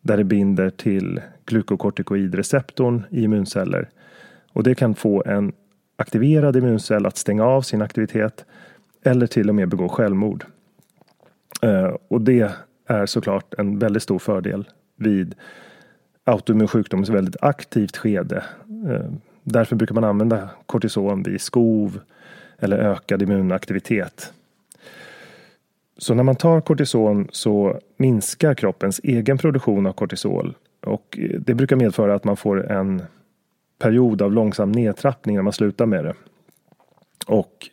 där 0.00 0.16
det 0.16 0.24
binder 0.24 0.70
till 0.70 1.20
glukokortikoidreceptorn 1.46 3.04
i 3.10 3.22
immunceller. 3.22 3.88
Och 4.52 4.62
det 4.62 4.74
kan 4.74 4.94
få 4.94 5.22
en 5.26 5.52
aktiverad 5.96 6.56
immuncell 6.56 7.06
att 7.06 7.16
stänga 7.16 7.44
av 7.44 7.62
sin 7.62 7.82
aktivitet 7.82 8.44
eller 9.02 9.26
till 9.26 9.48
och 9.48 9.54
med 9.54 9.68
begå 9.68 9.88
självmord. 9.88 10.44
Eh, 11.62 11.94
och 12.08 12.20
det 12.20 12.52
är 12.88 13.06
såklart 13.06 13.54
en 13.54 13.78
väldigt 13.78 14.02
stor 14.02 14.18
fördel 14.18 14.68
vid 14.96 15.34
autoimmun 16.24 16.68
sjukdom 16.68 17.02
väldigt 17.02 17.36
aktivt 17.40 17.96
skede. 17.96 18.44
Eh, 18.90 19.10
därför 19.42 19.76
brukar 19.76 19.94
man 19.94 20.04
använda 20.04 20.50
kortison 20.66 21.22
vid 21.22 21.40
skov 21.40 22.00
eller 22.58 22.78
ökad 22.78 23.22
immunaktivitet. 23.22 24.32
Så 25.98 26.14
när 26.14 26.22
man 26.22 26.36
tar 26.36 26.60
kortison 26.60 27.28
så 27.32 27.80
minskar 27.96 28.54
kroppens 28.54 29.00
egen 29.02 29.38
produktion 29.38 29.86
av 29.86 29.92
kortisol 29.92 30.56
och 30.80 31.18
eh, 31.18 31.40
det 31.40 31.54
brukar 31.54 31.76
medföra 31.76 32.14
att 32.14 32.24
man 32.24 32.36
får 32.36 32.70
en 32.70 33.02
period 33.78 34.22
av 34.22 34.32
långsam 34.32 34.72
nedtrappning 34.72 35.36
när 35.36 35.42
man 35.42 35.52
slutar 35.52 35.86
med 35.86 36.04
det. 36.04 36.14
Och 37.26 37.68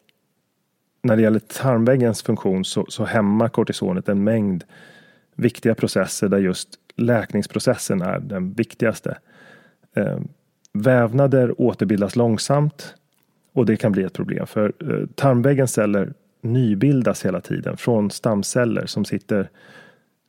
när 1.01 1.15
det 1.15 1.21
gäller 1.21 1.39
tarmväggens 1.39 2.23
funktion 2.23 2.65
så, 2.65 2.85
så 2.89 3.05
hämmar 3.05 3.49
kortisonet 3.49 4.09
en 4.09 4.23
mängd 4.23 4.63
viktiga 5.35 5.75
processer 5.75 6.29
där 6.29 6.37
just 6.37 6.69
läkningsprocessen 6.95 8.01
är 8.01 8.19
den 8.19 8.53
viktigaste. 8.53 9.17
Eh, 9.95 10.19
vävnader 10.73 11.61
återbildas 11.61 12.15
långsamt 12.15 12.95
och 13.53 13.65
det 13.65 13.77
kan 13.77 13.91
bli 13.91 14.03
ett 14.03 14.13
problem 14.13 14.47
för 14.47 14.73
eh, 14.79 15.07
tarmväggens 15.15 15.73
celler 15.73 16.13
nybildas 16.41 17.25
hela 17.25 17.41
tiden 17.41 17.77
från 17.77 18.11
stamceller 18.11 18.85
som 18.85 19.05
sitter 19.05 19.49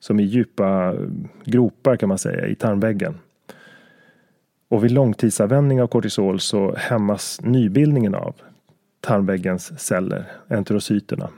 som 0.01 0.21
i 0.21 0.23
djupa 0.23 0.95
eh, 0.95 1.01
gropar 1.45 1.97
kan 1.97 2.09
man 2.09 2.19
säga 2.19 2.47
i 2.47 2.55
tarmväggen. 2.55 3.15
Och 4.69 4.85
vid 4.85 4.91
långtidsanvändning 4.91 5.83
av 5.83 5.87
kortisol 5.87 6.41
så 6.41 6.75
hämmas 6.77 7.41
nybildningen 7.43 8.15
av 8.15 8.35
tarmväggens 9.01 9.81
celler, 9.81 10.25
enterocyterna. 10.49 11.29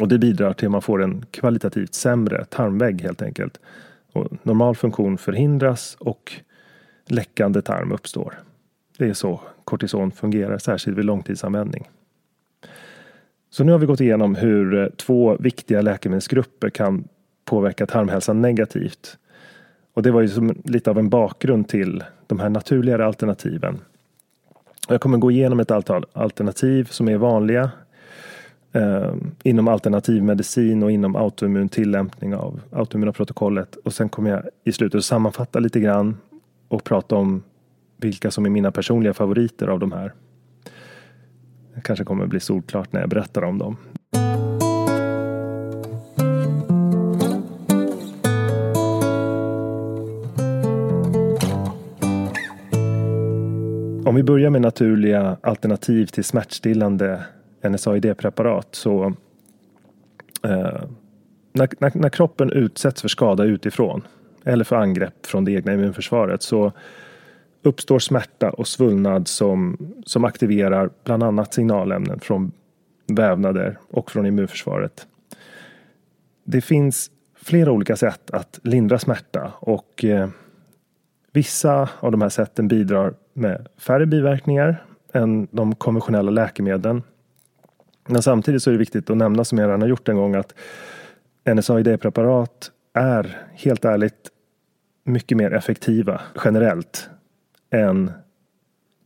Och 0.00 0.08
det 0.08 0.18
bidrar 0.18 0.52
till 0.52 0.66
att 0.66 0.72
man 0.72 0.82
får 0.82 1.02
en 1.02 1.24
kvalitativt 1.30 1.94
sämre 1.94 2.44
tarmvägg 2.44 3.00
helt 3.00 3.22
enkelt. 3.22 3.60
Och 4.12 4.26
normal 4.42 4.76
funktion 4.76 5.18
förhindras 5.18 5.96
och 6.00 6.32
läckande 7.06 7.62
tarm 7.62 7.92
uppstår. 7.92 8.34
Det 8.98 9.08
är 9.08 9.14
så 9.14 9.40
kortison 9.64 10.10
fungerar, 10.10 10.58
särskilt 10.58 10.98
vid 10.98 11.04
långtidsanvändning. 11.04 11.88
Så 13.50 13.64
nu 13.64 13.72
har 13.72 13.78
vi 13.78 13.86
gått 13.86 14.00
igenom 14.00 14.34
hur 14.34 14.74
eh, 14.74 14.86
två 14.88 15.36
viktiga 15.36 15.82
läkemedelsgrupper 15.82 16.70
kan 16.70 17.08
påverka 17.44 17.86
tarmhälsan 17.86 18.42
negativt. 18.42 19.18
Och 19.94 20.02
det 20.02 20.10
var 20.10 20.20
ju 20.20 20.28
som 20.28 20.62
lite 20.64 20.90
av 20.90 20.98
en 20.98 21.08
bakgrund 21.08 21.68
till 21.68 22.04
de 22.26 22.40
här 22.40 22.48
naturligare 22.48 23.06
alternativen. 23.06 23.78
Jag 24.88 25.00
kommer 25.00 25.18
gå 25.18 25.30
igenom 25.30 25.60
ett 25.60 25.70
antal 25.70 26.04
alternativ 26.12 26.84
som 26.84 27.08
är 27.08 27.16
vanliga 27.16 27.70
eh, 28.76 29.14
inom 29.42 29.68
alternativmedicin 29.68 30.82
och 30.82 30.90
inom 30.90 31.16
autoimmun 31.16 31.68
tillämpning 31.68 32.34
av 32.34 32.60
autoimmuna 32.72 33.12
protokollet. 33.12 33.76
Och 33.76 33.92
sen 33.92 34.08
kommer 34.08 34.30
jag 34.30 34.42
i 34.64 34.72
slutet 34.72 35.04
sammanfatta 35.04 35.58
lite 35.58 35.80
grann 35.80 36.16
och 36.68 36.84
prata 36.84 37.16
om 37.16 37.42
vilka 37.96 38.30
som 38.30 38.46
är 38.46 38.50
mina 38.50 38.72
personliga 38.72 39.14
favoriter 39.14 39.68
av 39.68 39.78
de 39.78 39.92
här. 39.92 40.12
Det 41.74 41.80
kanske 41.80 42.04
kommer 42.04 42.26
bli 42.26 42.40
solklart 42.40 42.92
när 42.92 43.00
jag 43.00 43.10
berättar 43.10 43.42
om 43.42 43.58
dem. 43.58 43.76
Om 54.06 54.14
vi 54.14 54.22
börjar 54.22 54.50
med 54.50 54.60
naturliga 54.60 55.36
alternativ 55.40 56.06
till 56.06 56.24
smärtstillande 56.24 57.24
NSAID-preparat 57.68 58.68
så 58.74 59.04
eh, 60.42 60.82
när, 61.52 61.68
när, 61.78 61.92
när, 61.94 62.08
kroppen 62.08 62.52
utsätts 62.52 63.00
för 63.00 63.08
skada 63.08 63.44
utifrån 63.44 64.02
eller 64.44 64.64
för 64.64 64.76
angrepp 64.76 65.26
från 65.26 65.44
det 65.44 65.52
egna 65.52 65.74
immunförsvaret 65.74 66.42
så 66.42 66.72
uppstår 67.62 67.98
smärta 67.98 68.50
och 68.50 68.68
svullnad 68.68 69.28
som, 69.28 69.78
som 70.06 70.24
aktiverar 70.24 70.90
bland 71.04 71.22
annat 71.22 71.54
signalämnen 71.54 72.20
från 72.20 72.52
vävnader 73.06 73.78
och 73.90 74.10
från 74.10 74.26
immunförsvaret. 74.26 75.06
Det 76.44 76.60
finns 76.60 77.10
flera 77.34 77.72
olika 77.72 77.96
sätt 77.96 78.30
att 78.30 78.60
lindra 78.62 78.98
smärta 78.98 79.52
och 79.58 80.04
eh, 80.04 80.28
vissa 81.32 81.88
av 82.00 82.12
de 82.12 82.22
här 82.22 82.28
sätten 82.28 82.68
bidrar 82.68 83.14
med 83.32 83.68
färre 83.78 84.06
biverkningar 84.06 84.84
än 85.12 85.48
de 85.50 85.74
konventionella 85.74 86.30
läkemedlen. 86.30 87.02
Men 88.06 88.22
samtidigt 88.22 88.62
så 88.62 88.70
är 88.70 88.72
det 88.72 88.78
viktigt 88.78 89.10
att 89.10 89.16
nämna 89.16 89.44
som 89.44 89.58
jag 89.58 89.66
redan 89.66 89.80
har 89.80 89.88
gjort 89.88 90.08
en 90.08 90.16
gång 90.16 90.34
att 90.34 90.54
NSAID-preparat 91.44 92.70
är 92.94 93.46
helt 93.52 93.84
ärligt 93.84 94.30
mycket 95.04 95.38
mer 95.38 95.54
effektiva 95.54 96.20
generellt 96.44 97.08
än 97.70 98.10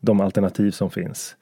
de 0.00 0.20
alternativ 0.20 0.70
som 0.70 0.90
finns. 0.90 1.36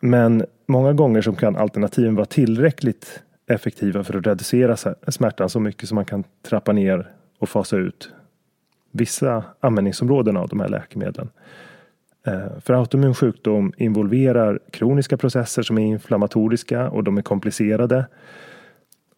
Men 0.00 0.44
många 0.66 0.92
gånger 0.92 1.22
så 1.22 1.32
kan 1.32 1.56
alternativen 1.56 2.14
vara 2.14 2.26
tillräckligt 2.26 3.22
effektiva 3.46 4.04
för 4.04 4.18
att 4.18 4.26
reducera 4.26 4.76
smärtan 5.08 5.50
så 5.50 5.60
mycket 5.60 5.88
som 5.88 5.94
man 5.94 6.04
kan 6.04 6.24
trappa 6.42 6.72
ner 6.72 7.12
och 7.38 7.48
fasa 7.48 7.76
ut 7.76 8.10
vissa 8.90 9.44
användningsområden 9.60 10.36
av 10.36 10.48
de 10.48 10.60
här 10.60 10.68
läkemedlen. 10.68 11.30
Eh, 12.26 12.58
för 12.60 12.74
autoimmun 12.74 13.14
sjukdom 13.14 13.72
involverar 13.76 14.58
kroniska 14.70 15.16
processer 15.16 15.62
som 15.62 15.78
är 15.78 15.86
inflammatoriska 15.86 16.90
och 16.90 17.04
de 17.04 17.18
är 17.18 17.22
komplicerade. 17.22 18.06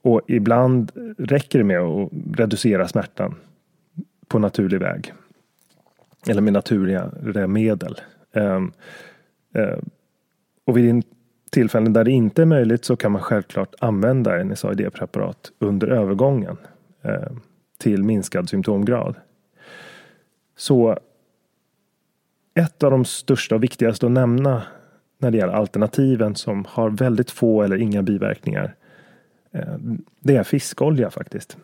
Och 0.02 0.20
ibland 0.28 0.92
räcker 1.18 1.58
det 1.58 1.64
med 1.64 1.80
att 1.80 2.10
reducera 2.34 2.88
smärtan 2.88 3.34
på 4.28 4.38
naturlig 4.38 4.80
väg. 4.80 5.12
Eller 6.28 6.42
med 6.42 6.52
naturliga 6.52 7.10
medel. 7.48 8.00
Ehm, 8.32 8.72
eh, 9.54 9.78
och 10.64 10.76
vid 10.76 11.04
tillfällen 11.50 11.92
där 11.92 12.04
det 12.04 12.10
inte 12.10 12.42
är 12.42 12.46
möjligt 12.46 12.84
så 12.84 12.96
kan 12.96 13.12
man 13.12 13.22
självklart 13.22 13.74
använda 13.78 14.44
NSAID-preparat 14.44 15.52
under 15.58 15.86
övergången 15.86 16.56
eh, 17.02 17.32
till 17.78 18.04
minskad 18.04 18.48
symptomgrad. 18.48 19.14
Så 20.56 20.98
ett 22.54 22.82
av 22.82 22.90
de 22.90 23.04
största 23.04 23.54
och 23.54 23.62
viktigaste 23.62 24.06
att 24.06 24.12
nämna 24.12 24.62
när 25.18 25.30
det 25.30 25.38
gäller 25.38 25.52
alternativen 25.52 26.34
som 26.34 26.64
har 26.68 26.90
väldigt 26.90 27.30
få 27.30 27.62
eller 27.62 27.76
inga 27.76 28.02
biverkningar. 28.02 28.74
Eh, 29.52 29.76
det 30.20 30.36
är 30.36 30.42
fiskolja 30.42 31.10
faktiskt. 31.10 31.56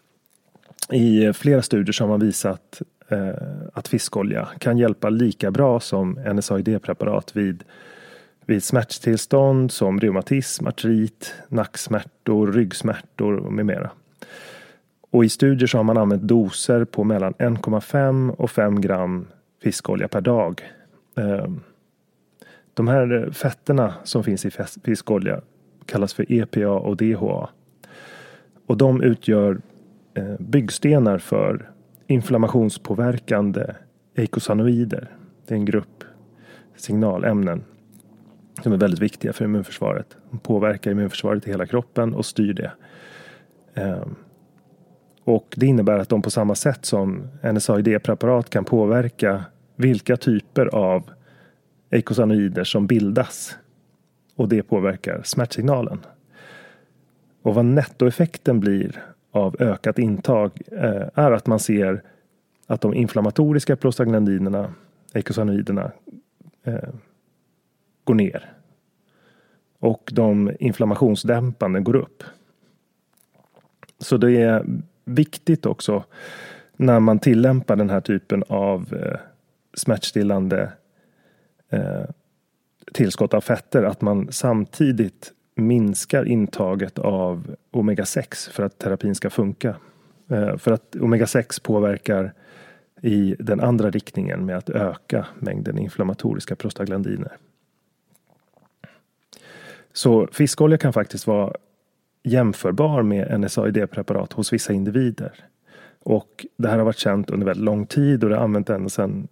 I 0.93 1.33
flera 1.33 1.63
studier 1.63 2.01
har 2.01 2.09
man 2.09 2.21
visat 2.21 2.83
eh, 3.09 3.29
att 3.73 3.89
fiskolja 3.89 4.49
kan 4.59 4.79
hjälpa 4.79 5.11
lika 5.11 5.51
bra 5.51 5.81
som 5.81 6.19
NSAID-preparat 6.35 7.37
vid, 7.37 7.65
vid 8.47 8.65
smärttillstånd 8.65 9.73
som 9.73 10.01
reumatism, 10.01 10.67
artrit, 10.67 11.35
nacksmärtor, 11.49 12.53
ryggsmärtor 12.53 13.51
med 13.51 13.67
mera. 13.67 13.91
Och 15.11 15.25
i 15.25 15.29
studier 15.29 15.67
så 15.67 15.77
har 15.77 15.85
man 15.85 15.99
använt 15.99 16.23
doser 16.23 16.85
på 16.85 17.05
mellan 17.05 17.35
1,5 17.35 18.31
och 18.31 18.51
5 18.51 18.81
gram 18.81 19.27
fiskolja 19.63 20.09
per 20.09 20.21
dag 20.21 20.63
Ehm, 21.19 21.61
de 22.75 22.89
här 22.89 23.31
fetterna 23.33 23.95
som 24.05 24.25
finns 24.25 24.47
i 24.47 24.51
fiskolja 24.85 25.41
kallas 25.87 26.15
för 26.15 26.33
EPA 26.33 26.71
och 26.71 26.97
DHA. 26.97 27.49
Och 28.67 28.77
de 28.77 29.03
utgör 29.03 29.61
eh, 30.15 30.35
byggstenar 30.39 31.19
för 31.19 31.71
inflammationspåverkande 32.07 33.75
eikosanoider. 34.15 35.11
Det 35.47 35.55
är 35.55 35.59
en 35.59 35.65
grupp 35.65 36.05
signalämnen 36.77 37.65
som 38.63 38.73
är 38.73 38.77
väldigt 38.77 39.01
viktiga 39.01 39.33
för 39.33 39.45
immunförsvaret. 39.45 40.17
De 40.31 40.39
påverkar 40.39 40.91
immunförsvaret 40.91 41.47
i 41.47 41.51
hela 41.51 41.67
kroppen 41.67 42.15
och 42.15 42.27
styr 42.27 42.53
det. 42.53 42.73
Ehm, 43.75 44.15
och 45.25 45.55
det 45.57 45.67
innebär 45.67 45.99
att 45.99 46.09
de 46.09 46.23
på 46.23 46.31
samma 46.31 46.55
sätt 46.55 46.85
som 46.85 47.29
NSAID-preparat 47.43 48.51
kan 48.51 48.65
påverka 48.65 49.45
vilka 49.79 50.17
typer 50.17 50.67
av 50.67 51.11
eikosanoider 51.91 52.65
som 52.65 52.87
bildas. 52.87 53.57
Och 54.35 54.49
det 54.49 54.63
påverkar 54.63 55.23
smärtsignalen. 55.25 55.99
Och 57.43 57.55
vad 57.55 57.65
nettoeffekten 57.65 58.61
blir 58.61 59.05
av 59.31 59.57
ökat 59.59 59.99
intag 59.99 60.63
eh, 60.73 61.09
är 61.15 61.31
att 61.31 61.47
man 61.47 61.59
ser 61.59 62.03
att 62.67 62.81
de 62.81 62.95
inflammatoriska 62.95 63.77
prostaglandinerna, 63.77 64.75
eikosanoiderna, 65.13 65.93
eh, 66.65 66.89
går 68.05 68.15
ner. 68.15 68.53
Och 69.79 70.11
de 70.13 70.53
inflammationsdämpande 70.61 71.81
går 71.81 71.97
upp. 71.97 72.23
Så 73.99 74.17
det 74.17 74.37
är 74.37 74.65
viktigt 75.05 75.67
också 75.67 76.05
när 76.77 77.01
man 77.01 77.19
tillämpar 77.19 77.77
den 77.77 77.91
här 77.91 78.01
typen 78.01 78.45
av 78.49 78.95
eh, 78.95 79.21
smärtstillande 79.79 80.73
eh, 81.71 82.05
tillskott 82.93 83.35
av 83.35 83.41
fetter 83.41 83.83
att 83.83 84.01
man 84.01 84.33
samtidigt 84.33 85.33
minskar 85.55 86.25
intaget 86.25 86.99
av 86.99 87.57
omega-6 87.71 88.51
för 88.51 88.63
att 88.63 88.79
terapin 88.79 89.15
ska 89.15 89.31
funka. 89.31 89.77
Eh, 90.29 90.57
för 90.57 90.73
att 90.73 90.97
omega-6 90.97 91.63
påverkar 91.63 92.33
i 93.03 93.37
den 93.39 93.61
andra 93.61 93.91
riktningen 93.91 94.47
med 94.47 94.57
att 94.57 94.71
öka 94.71 95.27
mängden 95.39 95.79
inflammatoriska 95.79 96.57
prostaglandiner. 96.57 97.33
Så 99.93 100.29
fiskolja 100.33 100.79
kan 100.79 100.93
faktiskt 100.93 101.27
vara 101.27 101.53
jämförbar 102.23 103.03
med 103.03 103.41
NSAID-preparat 103.41 104.33
hos 104.33 104.53
vissa 104.53 104.73
individer. 104.73 105.33
Och 106.03 106.47
det 106.57 106.69
här 106.69 106.79
har 106.79 106.85
varit 106.85 106.99
känt 106.99 107.31
under 107.31 107.47
väldigt 107.47 107.65
lång 107.65 107.87
tid 107.87 108.25
och 108.25 108.31
det 108.31 108.37
har 108.37 108.45
använts 108.45 108.71
ända 108.71 108.89
sedan 108.89 109.29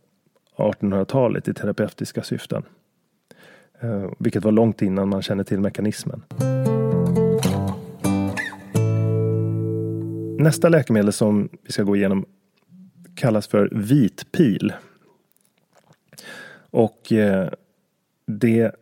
1800-talet 0.57 1.49
i 1.49 1.55
terapeutiska 1.55 2.23
syften. 2.23 2.63
Eh, 3.81 4.11
vilket 4.19 4.45
var 4.45 4.53
långt 4.53 4.83
innan 4.83 5.09
man 5.09 5.23
kände 5.23 5.45
till 5.45 5.61
mekanismen. 5.61 6.23
Nästa 10.39 10.69
läkemedel 10.69 11.13
som 11.13 11.49
vi 11.63 11.73
ska 11.73 11.83
gå 11.83 11.97
igenom 11.97 12.27
kallas 13.15 13.47
för 13.47 13.69
vitpil. 13.73 14.73
Och 16.71 17.13
eh, 17.13 17.49
det 18.27 18.73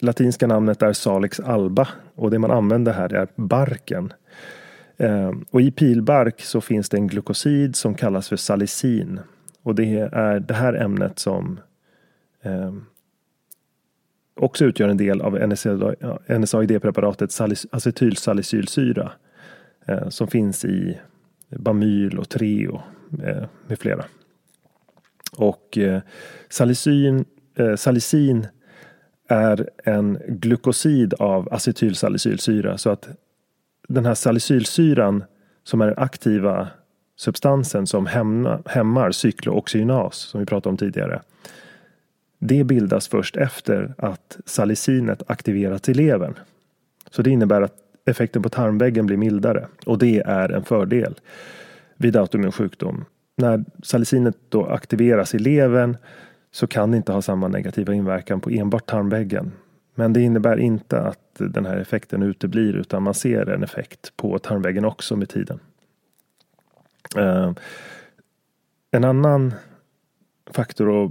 latinska 0.00 0.46
namnet 0.46 0.82
är 0.82 0.92
Salix 0.92 1.40
alba 1.40 1.88
och 2.14 2.30
det 2.30 2.38
man 2.38 2.50
använder 2.50 2.92
här 2.92 3.14
är 3.14 3.28
barken. 3.34 4.12
Eh, 4.96 5.32
och 5.50 5.60
i 5.60 5.70
pilbark 5.70 6.40
så 6.40 6.60
finns 6.60 6.88
det 6.88 6.96
en 6.96 7.06
glukosid 7.06 7.76
som 7.76 7.94
kallas 7.94 8.28
för 8.28 8.36
salicin. 8.36 9.20
Och 9.66 9.74
det 9.74 10.10
är 10.12 10.40
det 10.40 10.54
här 10.54 10.74
ämnet 10.74 11.18
som 11.18 11.60
eh, 12.42 12.74
också 14.34 14.64
utgör 14.64 14.88
en 14.88 14.96
del 14.96 15.20
av 15.20 15.38
NSAID-preparatet 16.28 17.40
acetylsalicylsyra 17.70 19.12
eh, 19.86 20.08
som 20.08 20.28
finns 20.28 20.64
i 20.64 20.98
Bamyl 21.48 22.18
och 22.18 22.28
Treo 22.28 22.80
eh, 23.24 23.44
med 23.66 23.78
flera. 23.78 24.04
Och 25.36 25.78
eh, 25.78 26.00
salicin, 26.48 27.24
eh, 27.54 27.76
salicin 27.76 28.46
är 29.28 29.70
en 29.84 30.18
glukosid 30.28 31.14
av 31.14 31.52
acetylsalicylsyra 31.52 32.78
så 32.78 32.90
att 32.90 33.08
den 33.88 34.06
här 34.06 34.14
salicylsyran 34.14 35.24
som 35.64 35.80
är 35.80 35.86
den 35.86 35.98
aktiva 35.98 36.68
substansen 37.16 37.86
som 37.86 38.06
hämmar, 38.06 38.62
hämmar 38.66 39.10
cyklooxygenas 39.10 40.16
som 40.16 40.40
vi 40.40 40.46
pratade 40.46 40.70
om 40.70 40.76
tidigare. 40.76 41.22
Det 42.38 42.64
bildas 42.64 43.08
först 43.08 43.36
efter 43.36 43.94
att 43.98 44.38
salicinet 44.44 45.22
aktiverats 45.26 45.88
i 45.88 45.94
levern. 45.94 46.34
Så 47.10 47.22
det 47.22 47.30
innebär 47.30 47.62
att 47.62 47.74
effekten 48.06 48.42
på 48.42 48.48
tarmväggen 48.48 49.06
blir 49.06 49.16
mildare 49.16 49.66
och 49.86 49.98
det 49.98 50.20
är 50.26 50.52
en 50.52 50.64
fördel 50.64 51.14
vid 51.96 52.16
autoimmun 52.16 52.52
sjukdom. 52.52 53.04
När 53.36 53.64
salicinet 53.82 54.36
då 54.48 54.66
aktiveras 54.66 55.34
i 55.34 55.38
levern 55.38 55.96
så 56.50 56.66
kan 56.66 56.90
det 56.90 56.96
inte 56.96 57.12
ha 57.12 57.22
samma 57.22 57.48
negativa 57.48 57.94
inverkan 57.94 58.40
på 58.40 58.50
enbart 58.50 58.86
tarmväggen. 58.86 59.52
Men 59.94 60.12
det 60.12 60.20
innebär 60.20 60.56
inte 60.56 61.00
att 61.00 61.18
den 61.38 61.66
här 61.66 61.76
effekten 61.76 62.22
uteblir 62.22 62.76
utan 62.76 63.02
man 63.02 63.14
ser 63.14 63.48
en 63.48 63.62
effekt 63.62 64.12
på 64.16 64.38
tarmväggen 64.38 64.84
också 64.84 65.16
med 65.16 65.28
tiden. 65.28 65.60
Eh, 67.16 67.52
en 68.90 69.04
annan 69.04 69.54
faktor 70.50 71.04
att 71.04 71.10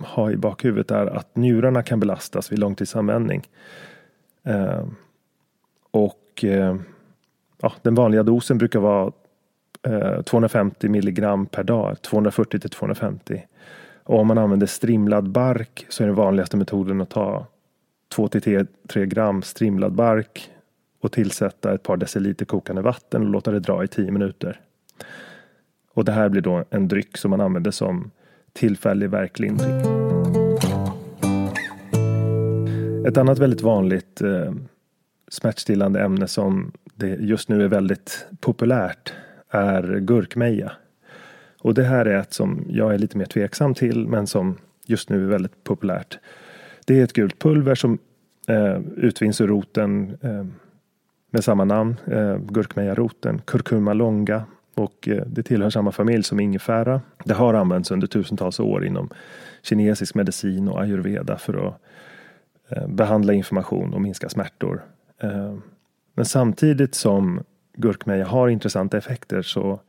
ha 0.00 0.30
i 0.30 0.36
bakhuvudet 0.36 0.90
är 0.90 1.06
att 1.06 1.36
njurarna 1.36 1.82
kan 1.82 2.00
belastas 2.00 2.52
vid 2.52 2.58
långtidsanvändning. 2.58 3.48
Eh, 4.42 4.86
och 5.90 6.44
eh, 6.44 6.76
ja, 7.60 7.72
den 7.82 7.94
vanliga 7.94 8.22
dosen 8.22 8.58
brukar 8.58 8.80
vara 8.80 9.12
250 10.24 10.88
milligram 10.88 11.46
per 11.46 11.62
dag, 11.62 12.02
240 12.02 12.60
till 12.60 12.70
250. 12.70 13.44
Och 14.04 14.18
om 14.18 14.26
man 14.26 14.38
använder 14.38 14.66
strimlad 14.66 15.30
bark 15.30 15.86
så 15.88 16.02
är 16.02 16.06
den 16.06 16.16
vanligaste 16.16 16.56
metoden 16.56 17.00
att 17.00 17.10
ta 17.10 17.46
2 18.14 18.28
till 18.28 18.66
3 18.88 19.06
gram 19.06 19.42
strimlad 19.42 19.92
bark 19.92 20.50
och 21.00 21.12
tillsätta 21.12 21.74
ett 21.74 21.82
par 21.82 21.96
deciliter 21.96 22.44
kokande 22.44 22.82
vatten 22.82 23.22
och 23.22 23.28
låta 23.28 23.50
det 23.50 23.60
dra 23.60 23.84
i 23.84 23.88
10 23.88 24.10
minuter. 24.10 24.60
Och 25.94 26.04
det 26.04 26.12
här 26.12 26.28
blir 26.28 26.42
då 26.42 26.64
en 26.70 26.88
dryck 26.88 27.16
som 27.16 27.30
man 27.30 27.40
använder 27.40 27.70
som 27.70 28.10
tillfällig 28.52 29.10
värklindring. 29.10 30.04
Ett 33.06 33.16
annat 33.16 33.38
väldigt 33.38 33.62
vanligt 33.62 34.20
eh, 34.20 34.52
smärtstillande 35.28 36.00
ämne 36.00 36.28
som 36.28 36.72
det 36.94 37.16
just 37.20 37.48
nu 37.48 37.64
är 37.64 37.68
väldigt 37.68 38.26
populärt 38.40 39.12
är 39.50 39.98
gurkmeja. 40.00 40.72
Och 41.60 41.74
det 41.74 41.84
här 41.84 42.06
är 42.06 42.18
ett 42.18 42.32
som 42.32 42.64
jag 42.68 42.94
är 42.94 42.98
lite 42.98 43.18
mer 43.18 43.24
tveksam 43.24 43.74
till 43.74 44.08
men 44.08 44.26
som 44.26 44.58
just 44.86 45.10
nu 45.10 45.24
är 45.24 45.28
väldigt 45.28 45.64
populärt. 45.64 46.18
Det 46.86 47.00
är 47.00 47.04
ett 47.04 47.12
gult 47.12 47.38
pulver 47.38 47.74
som 47.74 47.98
eh, 48.48 48.78
utvinns 48.96 49.40
ur 49.40 49.48
roten 49.48 50.16
eh, 50.20 50.46
med 51.30 51.44
samma 51.44 51.64
namn, 51.64 51.96
eh, 52.06 52.36
gurkmejaroten, 52.38 53.42
curcuma 53.44 53.92
longa. 53.92 54.44
Och 54.74 55.08
eh, 55.08 55.22
det 55.26 55.42
tillhör 55.42 55.70
samma 55.70 55.92
familj 55.92 56.22
som 56.22 56.40
ingefära. 56.40 57.00
Det 57.24 57.34
har 57.34 57.54
använts 57.54 57.90
under 57.90 58.06
tusentals 58.06 58.60
år 58.60 58.84
inom 58.84 59.08
kinesisk 59.62 60.14
medicin 60.14 60.68
och 60.68 60.82
ayurveda 60.82 61.36
för 61.36 61.68
att 61.68 61.80
eh, 62.68 62.88
behandla 62.88 63.32
inflammation 63.32 63.94
och 63.94 64.02
minska 64.02 64.28
smärtor. 64.28 64.82
Eh, 65.18 65.54
men 66.14 66.24
samtidigt 66.24 66.94
som 66.94 67.42
gurkmeja 67.76 68.26
har 68.26 68.48
intressanta 68.48 68.98
effekter 68.98 69.42
så, 69.42 69.80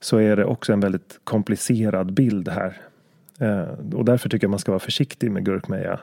så 0.00 0.16
är 0.16 0.36
det 0.36 0.44
också 0.44 0.72
en 0.72 0.80
väldigt 0.80 1.20
komplicerad 1.24 2.12
bild 2.12 2.48
här. 2.48 2.76
Och 3.94 4.04
därför 4.04 4.28
tycker 4.28 4.44
jag 4.44 4.50
man 4.50 4.58
ska 4.58 4.72
vara 4.72 4.78
försiktig 4.78 5.30
med 5.30 5.44
gurkmeja. 5.44 6.00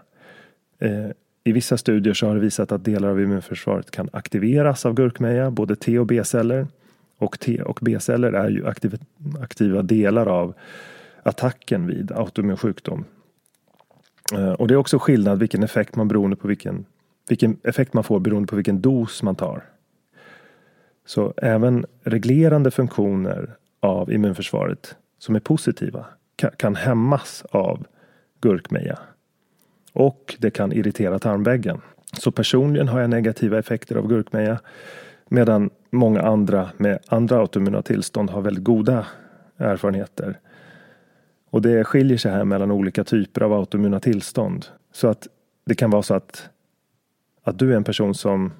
I 1.43 1.51
vissa 1.51 1.77
studier 1.77 2.13
så 2.13 2.27
har 2.27 2.35
det 2.35 2.41
visat 2.41 2.71
att 2.71 2.85
delar 2.85 3.09
av 3.09 3.21
immunförsvaret 3.21 3.91
kan 3.91 4.09
aktiveras 4.13 4.85
av 4.85 4.93
gurkmeja, 4.93 5.51
både 5.51 5.75
T 5.75 5.99
och 5.99 6.05
B-celler. 6.05 6.67
Och 7.23 7.39
T 7.39 7.61
och 7.61 7.79
B-celler 7.81 8.33
är 8.33 8.49
ju 8.49 8.67
aktiva, 8.67 8.97
aktiva 9.41 9.81
delar 9.81 10.25
av 10.25 10.53
attacken 11.23 11.87
vid 11.87 12.11
autoimmun 12.11 12.57
sjukdom. 12.57 13.05
Eh, 14.33 14.51
och 14.51 14.67
det 14.67 14.73
är 14.73 14.77
också 14.77 14.99
skillnad 14.99 15.39
vilken 15.39 15.63
effekt 15.63 15.95
man 15.95 16.07
beroende 16.07 16.35
på 16.35 16.47
vilken, 16.47 16.85
vilken 17.29 17.57
effekt 17.63 17.93
man 17.93 18.03
får 18.03 18.19
beroende 18.19 18.47
på 18.47 18.55
vilken 18.55 18.81
dos 18.81 19.23
man 19.23 19.35
tar. 19.35 19.63
Så 21.05 21.33
även 21.37 21.85
reglerande 22.03 22.71
funktioner 22.71 23.55
av 23.79 24.11
immunförsvaret 24.11 24.95
som 25.17 25.35
är 25.35 25.39
positiva 25.39 26.05
kan 26.57 26.75
hämmas 26.75 27.43
av 27.49 27.85
gurkmeja. 28.41 28.99
Och 29.93 30.35
det 30.39 30.51
kan 30.51 30.73
irritera 30.73 31.19
tarmväggen. 31.19 31.81
Så 32.19 32.31
personligen 32.31 32.87
har 32.87 33.01
jag 33.01 33.09
negativa 33.09 33.59
effekter 33.59 33.95
av 33.95 34.07
gurkmeja 34.07 34.59
Medan 35.33 35.69
många 35.89 36.21
andra 36.21 36.69
med 36.77 36.99
andra 37.07 37.37
autoimmuna 37.37 37.81
tillstånd 37.81 38.29
har 38.29 38.41
väldigt 38.41 38.63
goda 38.63 39.07
erfarenheter. 39.57 40.39
Och 41.49 41.61
det 41.61 41.83
skiljer 41.83 42.17
sig 42.17 42.31
här 42.31 42.45
mellan 42.45 42.71
olika 42.71 43.03
typer 43.03 43.41
av 43.41 43.53
autoimmuna 43.53 43.99
tillstånd. 43.99 44.65
Så 44.91 45.07
att 45.07 45.27
det 45.65 45.75
kan 45.75 45.89
vara 45.89 46.03
så 46.03 46.13
att, 46.13 46.49
att 47.43 47.59
du 47.59 47.71
är 47.71 47.77
en 47.77 47.83
person 47.83 48.15
som, 48.15 48.51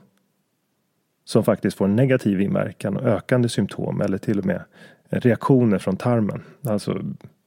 som 1.26 1.44
faktiskt 1.44 1.78
får 1.78 1.88
negativ 1.88 2.42
inverkan 2.42 2.98
och 2.98 3.04
ökande 3.04 3.50
symptom 3.50 4.02
eller 4.02 4.18
till 4.18 4.40
och 4.40 4.46
med 4.46 4.62
reaktioner 5.10 5.78
från 5.78 5.98
tarmen. 5.98 6.42
Alltså 6.68 7.02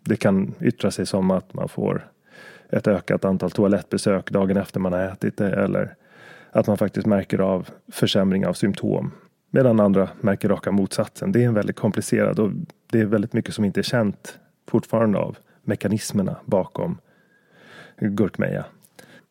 det 0.04 0.16
kan 0.16 0.54
yttra 0.60 0.90
sig 0.90 1.06
som 1.06 1.30
att 1.30 1.54
man 1.54 1.68
får 1.68 2.10
ett 2.70 2.86
ökat 2.86 3.24
antal 3.24 3.50
toalettbesök 3.50 4.30
dagen 4.30 4.56
efter 4.56 4.80
man 4.80 4.92
har 4.92 5.00
ätit 5.00 5.36
det 5.36 5.54
eller 5.54 5.96
att 6.57 6.66
man 6.66 6.79
faktiskt 6.79 7.07
märker 7.07 7.38
av 7.38 7.69
försämring 7.92 8.47
av 8.47 8.53
symptom. 8.53 9.11
Medan 9.51 9.81
andra 9.81 10.09
märker 10.21 10.49
raka 10.49 10.73
motsatsen. 10.73 11.33
Det 11.33 11.42
är 11.42 11.47
en 11.47 11.55
väldigt 11.55 11.77
komplicerad 11.77 12.38
och 12.38 12.51
det 12.90 13.01
är 13.01 13.05
väldigt 13.05 13.33
mycket 13.33 13.55
som 13.55 13.64
inte 13.64 13.81
är 13.81 13.83
känt 13.83 14.38
fortfarande 14.69 15.19
av 15.19 15.37
mekanismerna 15.62 16.37
bakom 16.45 16.99
gurkmeja. 18.01 18.64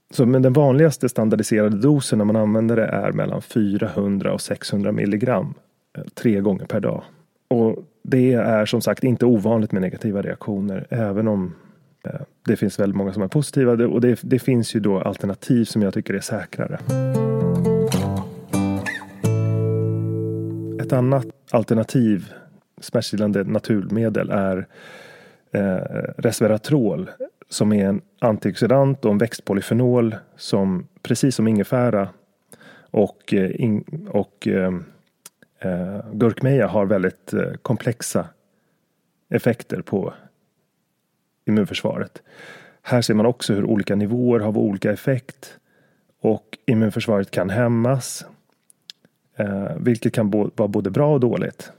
Så 0.10 0.26
men 0.26 0.42
den 0.42 0.54
vanligaste 0.54 1.10
standardiserade 1.10 1.78
dosen 1.78 2.18
när 2.18 2.26
man 2.26 2.36
använder 2.36 2.76
det 2.76 2.86
är 2.86 3.12
mellan 3.12 3.42
400 3.42 4.34
och 4.34 4.42
600 4.42 4.92
milligram 4.92 5.54
eh, 5.98 6.04
tre 6.04 6.40
gånger 6.40 6.66
per 6.66 6.80
dag. 6.80 7.04
Och 7.48 7.78
det 8.04 8.34
är 8.34 8.66
som 8.66 8.82
sagt 8.82 9.04
inte 9.04 9.26
ovanligt 9.26 9.72
med 9.72 9.82
negativa 9.82 10.22
reaktioner 10.22 10.88
även 10.90 11.28
om 11.28 11.54
Eh, 12.06 12.22
det 12.46 12.56
finns 12.56 12.80
väldigt 12.80 12.98
många 12.98 13.14
som 13.14 13.24
är 13.24 13.28
positiva 13.28 13.72
och 13.72 14.02
det, 14.02 14.20
det 14.22 14.40
finns 14.40 14.76
ju 14.76 14.80
då 14.80 15.02
alternativ 15.02 15.66
som 15.66 15.82
jag 15.82 15.94
tycker 15.94 16.14
är 16.14 16.20
säkrare. 16.20 16.80
Ett 20.86 20.94
annat 20.94 21.26
alternativ 21.52 22.34
smärtstillande 22.82 23.44
naturmedel 23.44 24.30
är 24.30 24.68
eh, 25.52 25.76
resveratrol 26.18 27.10
som 27.50 27.74
är 27.74 27.86
en 27.86 28.02
antioxidant 28.20 29.06
och 29.06 29.12
en 29.12 29.18
växtpolyfenol 29.18 30.16
som 30.36 30.88
precis 31.02 31.36
som 31.36 31.48
ingefära 31.48 32.10
och, 32.92 33.34
eh, 33.34 33.62
in, 33.62 34.08
och 34.12 34.48
eh, 34.48 34.74
eh, 35.60 36.00
gurkmeja 36.14 36.68
har 36.68 36.86
väldigt 36.86 37.34
eh, 37.34 37.54
komplexa 37.62 38.28
effekter 39.30 39.82
på 39.82 40.14
immunförsvaret. 41.46 42.22
Här 42.82 43.02
ser 43.02 43.14
man 43.14 43.26
också 43.26 43.54
hur 43.54 43.64
olika 43.66 43.96
nivåer 43.96 44.40
har 44.40 44.58
olika 44.58 44.92
effekt 44.92 45.58
och 46.22 46.58
immunförsvaret 46.66 47.32
kan 47.32 47.50
hämmas, 47.50 48.26
eh, 49.36 49.76
vilket 49.80 50.14
kan 50.14 50.30
vara 50.32 50.68
både 50.68 50.90
bra 50.90 51.14
och 51.14 51.20
dåligt. 51.20 51.72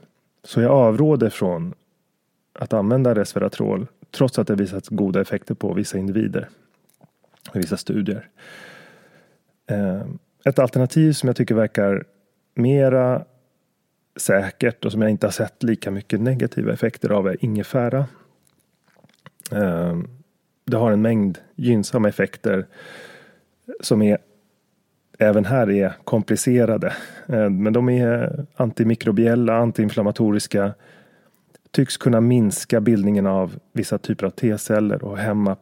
Så 0.43 0.61
jag 0.61 0.71
avråder 0.71 1.29
från 1.29 1.73
att 2.53 2.73
använda 2.73 3.15
resveratrol 3.15 3.87
trots 4.11 4.39
att 4.39 4.47
det 4.47 4.55
visat 4.55 4.87
goda 4.87 5.21
effekter 5.21 5.55
på 5.55 5.73
vissa 5.73 5.97
individer 5.97 6.49
i 7.53 7.59
vissa 7.59 7.77
studier. 7.77 8.27
Eh, 9.69 10.05
ett 10.45 10.59
alternativ 10.59 11.13
som 11.13 11.27
jag 11.27 11.35
tycker 11.35 11.55
verkar 11.55 12.03
mera 12.55 13.25
säkert 14.15 14.85
och 14.85 14.91
som 14.91 15.01
jag 15.01 15.11
inte 15.11 15.27
har 15.27 15.31
sett 15.31 15.63
lika 15.63 15.91
mycket 15.91 16.21
negativa 16.21 16.73
effekter 16.73 17.09
av 17.09 17.27
är 17.27 17.45
ingefära. 17.45 18.05
Ehm, 19.51 20.07
det 20.65 20.77
har 20.77 20.91
en 20.91 21.01
mängd 21.01 21.37
gynnsamma 21.55 22.09
effekter 22.09 22.65
som 23.81 24.01
är 24.01 24.17
även 25.19 25.45
här 25.45 25.69
är 25.69 25.93
komplicerade. 26.03 26.93
Ehm, 27.27 27.63
men 27.63 27.73
de 27.73 27.89
är 27.89 28.45
antimikrobiella, 28.55 29.57
antiinflammatoriska, 29.57 30.73
tycks 31.71 31.97
kunna 31.97 32.21
minska 32.21 32.81
bildningen 32.81 33.27
av 33.27 33.59
vissa 33.73 33.97
typer 33.97 34.25
av 34.25 34.29
T-celler 34.29 35.03
och 35.03 35.17
hämma 35.17 35.55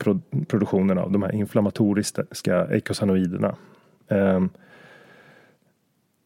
produktionen 0.48 0.98
av 0.98 1.12
de 1.12 1.24
här 1.24 1.36
inflammatoriska 1.36 2.67
eikosanoiderna. 2.71 3.56
Ehm, 4.08 4.50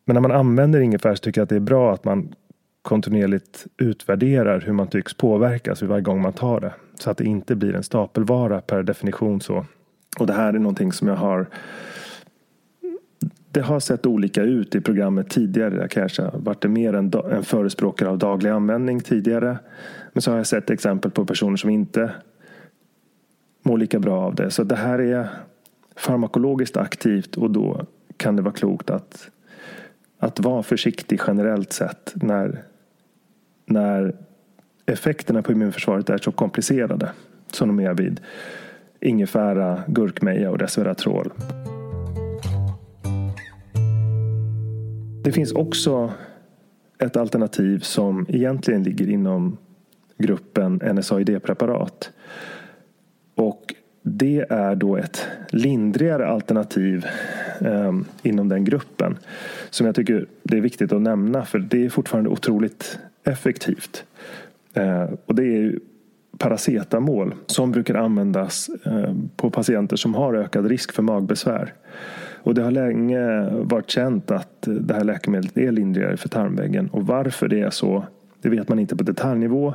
men 0.06 0.14
när 0.14 0.22
man 0.22 0.32
använder 0.32 0.80
ingefära 0.80 1.16
så 1.16 1.22
tycker 1.22 1.42
jag 1.42 1.44
att 1.44 1.50
det 1.50 1.56
är 1.56 1.60
bra 1.60 1.94
att 1.94 2.04
man 2.04 2.36
kontinuerligt 2.82 3.68
utvärderar 3.78 4.62
hur 4.62 4.74
man 4.74 4.88
tycks 4.88 5.14
påverkas 5.14 5.82
varje 5.82 6.02
gång 6.02 6.22
man 6.22 6.34
tar 6.34 6.60
det. 6.60 6.74
Så 6.96 7.10
att 7.10 7.18
det 7.18 7.26
inte 7.26 7.56
blir 7.56 7.76
en 7.76 7.84
stapelvara 7.84 8.62
per 8.62 8.84
definition 8.84 9.42
så. 9.42 9.66
Och 10.20 10.28
det 10.28 10.34
här 10.34 10.54
är 10.54 10.60
någonting 10.60 10.92
som 10.92 11.08
jag 11.08 11.16
har 11.16 11.48
det 13.52 13.62
har 13.62 13.80
sett 13.80 14.06
olika 14.06 14.44
ut 14.44 14.76
i 14.76 14.82
programmet 14.82 15.30
tidigare. 15.30 15.76
Jag 15.76 15.92
kanske 15.92 16.22
har 16.22 16.40
varit 16.40 16.64
mer 16.64 16.94
en, 16.94 17.12
en 17.32 17.44
förespråkare 17.44 18.10
av 18.10 18.18
daglig 18.18 18.50
användning 18.50 19.00
tidigare. 19.00 19.60
Men 20.14 20.22
så 20.22 20.32
har 20.32 20.38
jag 20.38 20.48
sett 20.48 20.70
exempel 20.70 21.12
på 21.12 21.26
personer 21.26 21.58
som 21.58 21.70
inte 21.70 22.12
mår 23.64 23.78
lika 23.78 24.00
bra 24.00 24.22
av 24.22 24.36
det. 24.36 24.52
Så 24.52 24.64
det 24.64 24.76
här 24.76 25.00
är 25.00 25.28
farmakologiskt 25.96 26.78
aktivt 26.78 27.36
och 27.36 27.52
då 27.52 27.86
kan 28.18 28.36
det 28.36 28.42
vara 28.42 28.54
klokt 28.54 28.90
att, 28.90 29.30
att 30.20 30.40
vara 30.40 30.64
försiktig 30.64 31.20
generellt 31.28 31.74
sett 31.74 32.12
när, 32.16 32.64
när 33.70 34.16
effekterna 34.86 35.42
på 35.42 35.52
immunförsvaret 35.52 36.10
är 36.10 36.18
så 36.18 36.32
komplicerade 36.32 37.10
som 37.52 37.68
de 37.68 37.80
är 37.80 37.94
vid 37.94 38.22
ingefära, 39.02 39.84
gurkmeja 39.88 40.52
och 40.52 40.60
resveratrol. 40.60 41.32
Det 45.24 45.32
finns 45.32 45.52
också 45.52 46.14
ett 47.00 47.18
alternativ 47.18 47.80
som 47.80 48.26
egentligen 48.30 48.84
ligger 48.84 49.10
inom 49.10 49.58
gruppen 50.18 50.82
NSAID-preparat. 50.84 52.12
Och 53.36 53.76
det 54.02 54.46
är 54.50 54.76
då 54.76 54.98
ett 54.98 55.28
lindrigare 55.50 56.28
alternativ 56.28 57.06
eh, 57.62 57.94
inom 58.24 58.50
den 58.50 58.64
gruppen. 58.64 59.18
Som 59.70 59.86
jag 59.86 59.96
tycker 59.96 60.26
det 60.44 60.58
är 60.58 60.62
viktigt 60.62 60.94
att 60.94 61.02
nämna 61.02 61.46
för 61.46 61.60
det 61.60 61.86
är 61.86 61.90
fortfarande 61.90 62.30
otroligt 62.30 63.00
effektivt. 63.30 64.04
Eh, 64.74 65.10
och 65.26 65.36
det 65.36 65.44
är 65.44 65.80
paracetamol 66.38 67.36
som 67.46 67.72
brukar 67.72 67.96
användas 67.96 68.70
eh, 68.86 69.14
på 69.36 69.50
patienter 69.50 69.96
som 69.96 70.14
har 70.14 70.34
ökad 70.34 70.66
risk 70.66 70.92
för 70.92 71.04
magbesvär. 71.04 71.74
Och 72.44 72.54
det 72.54 72.62
har 72.62 72.72
länge 72.72 73.50
varit 73.50 73.90
känt 73.90 74.32
att 74.32 74.62
det 74.62 74.94
här 74.94 75.04
läkemedlet 75.04 75.58
är 75.58 75.72
lindrigare 75.72 76.18
för 76.18 76.30
tarmväggen. 76.30 76.90
Och 76.90 77.08
varför 77.08 77.48
det 77.48 77.62
är 77.62 77.70
så, 77.70 78.04
det 78.42 78.50
vet 78.50 78.70
man 78.70 78.80
inte 78.80 78.96
på 78.96 79.04
detaljnivå. 79.04 79.74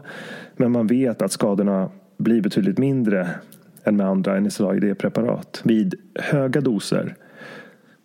Men 0.57 0.73
man 0.73 0.87
vet 0.87 1.23
att 1.23 1.33
skadorna 1.33 1.91
blir 2.17 2.41
betydligt 2.41 2.79
mindre 2.79 3.29
än 3.85 3.97
med 3.97 4.07
andra 4.07 4.41
NSAID-preparat. 4.41 5.61
Vid 5.65 5.95
höga 6.15 6.61
doser 6.61 7.15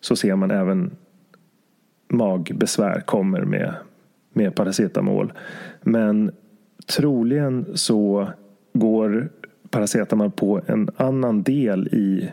så 0.01 0.15
ser 0.15 0.35
man 0.35 0.51
även 0.51 0.91
magbesvär 2.07 3.01
kommer 3.01 3.41
med, 3.41 3.73
med 4.39 4.56
paracetamol. 4.56 5.34
Men 5.82 6.32
troligen 6.86 7.65
så 7.73 8.28
går 8.73 9.30
paracetamol 9.69 10.32
på 10.32 10.62
en 10.67 10.89
annan 10.97 11.43
del 11.43 11.88
i 11.88 12.30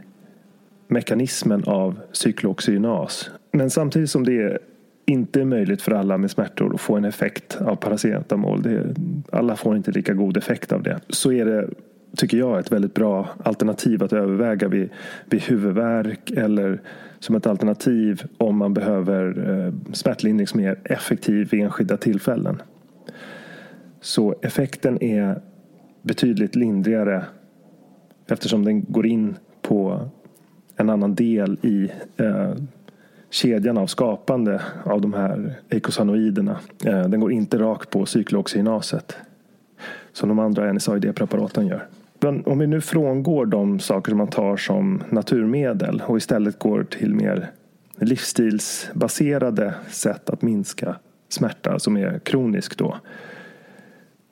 mekanismen 0.89 1.65
av 1.67 1.99
cyklooxygenas. 2.13 3.31
Men 3.53 3.71
samtidigt 3.71 4.11
som 4.11 4.25
det 4.25 4.59
inte 5.07 5.41
är 5.41 5.45
möjligt 5.45 5.83
för 5.83 5.93
alla 5.93 6.19
med 6.19 6.31
smärtor 6.31 6.75
att 6.75 6.81
få 6.81 6.97
en 6.97 7.05
effekt 7.05 7.59
av 7.61 7.77
paracetamol. 7.77 8.63
Det, 8.63 8.95
alla 9.33 9.57
får 9.57 9.77
inte 9.77 9.91
lika 9.91 10.15
god 10.15 10.37
effekt 10.37 10.73
av 10.73 10.83
det. 10.83 11.01
Så 11.09 11.33
är 11.33 11.45
det, 11.45 11.69
tycker 12.17 12.39
jag, 12.39 12.59
ett 12.59 12.73
väldigt 12.73 12.95
bra 12.95 13.29
alternativ 13.45 14.03
att 14.03 14.13
överväga 14.13 14.69
vid, 14.69 14.89
vid 15.25 15.43
huvudvärk 15.43 16.31
eller 16.31 16.81
som 17.19 17.37
ett 17.37 17.47
alternativ 17.47 18.23
om 18.39 18.57
man 18.57 18.75
behöver 18.75 19.51
eh, 19.51 19.93
smärtlindring 19.93 20.47
som 20.47 20.61
är 20.61 20.79
effektiv 20.85 21.49
vid 21.51 21.61
enskilda 21.61 21.97
tillfällen. 21.97 22.63
Så 24.01 24.35
effekten 24.43 25.03
är 25.03 25.41
betydligt 26.03 26.57
lindrigare 26.57 27.25
eftersom 28.27 28.65
den 28.65 28.85
går 28.85 29.07
in 29.07 29.37
på 29.63 30.09
en 30.77 30.91
annan 30.91 31.15
del 31.15 31.59
i 31.63 31.91
eh, 32.17 32.53
kedjan 33.31 33.79
av 33.79 33.87
skapande 33.87 34.63
av 34.85 35.01
de 35.01 35.15
här 35.15 35.55
eikosanoiderna. 35.69 36.61
Eh, 36.85 37.09
den 37.09 37.21
går 37.21 37.33
inte 37.33 37.59
rakt 37.59 37.91
på 37.91 38.07
cyklooxygenaset 38.07 39.17
som 40.13 40.29
de 40.29 40.39
andra 40.39 40.73
NSAID-preparaten 40.73 41.67
gör. 41.67 41.87
Men 42.21 42.45
om 42.45 42.59
vi 42.59 42.67
nu 42.67 42.81
frångår 42.81 43.47
de 43.47 43.81
saker 43.81 44.11
som 44.11 44.19
man 44.19 44.29
tar 44.29 44.57
som 44.57 45.03
naturmedel 45.11 46.03
och 46.07 46.17
istället 46.17 46.59
går 46.59 46.85
till 46.85 47.15
mer 47.15 47.51
livsstilsbaserade 48.01 49.75
sätt 49.89 50.31
att 50.31 50.43
minska 50.43 50.97
smärta 51.29 51.79
som 51.79 51.97
är 51.97 52.19
kronisk 52.19 52.79
då. 52.79 52.97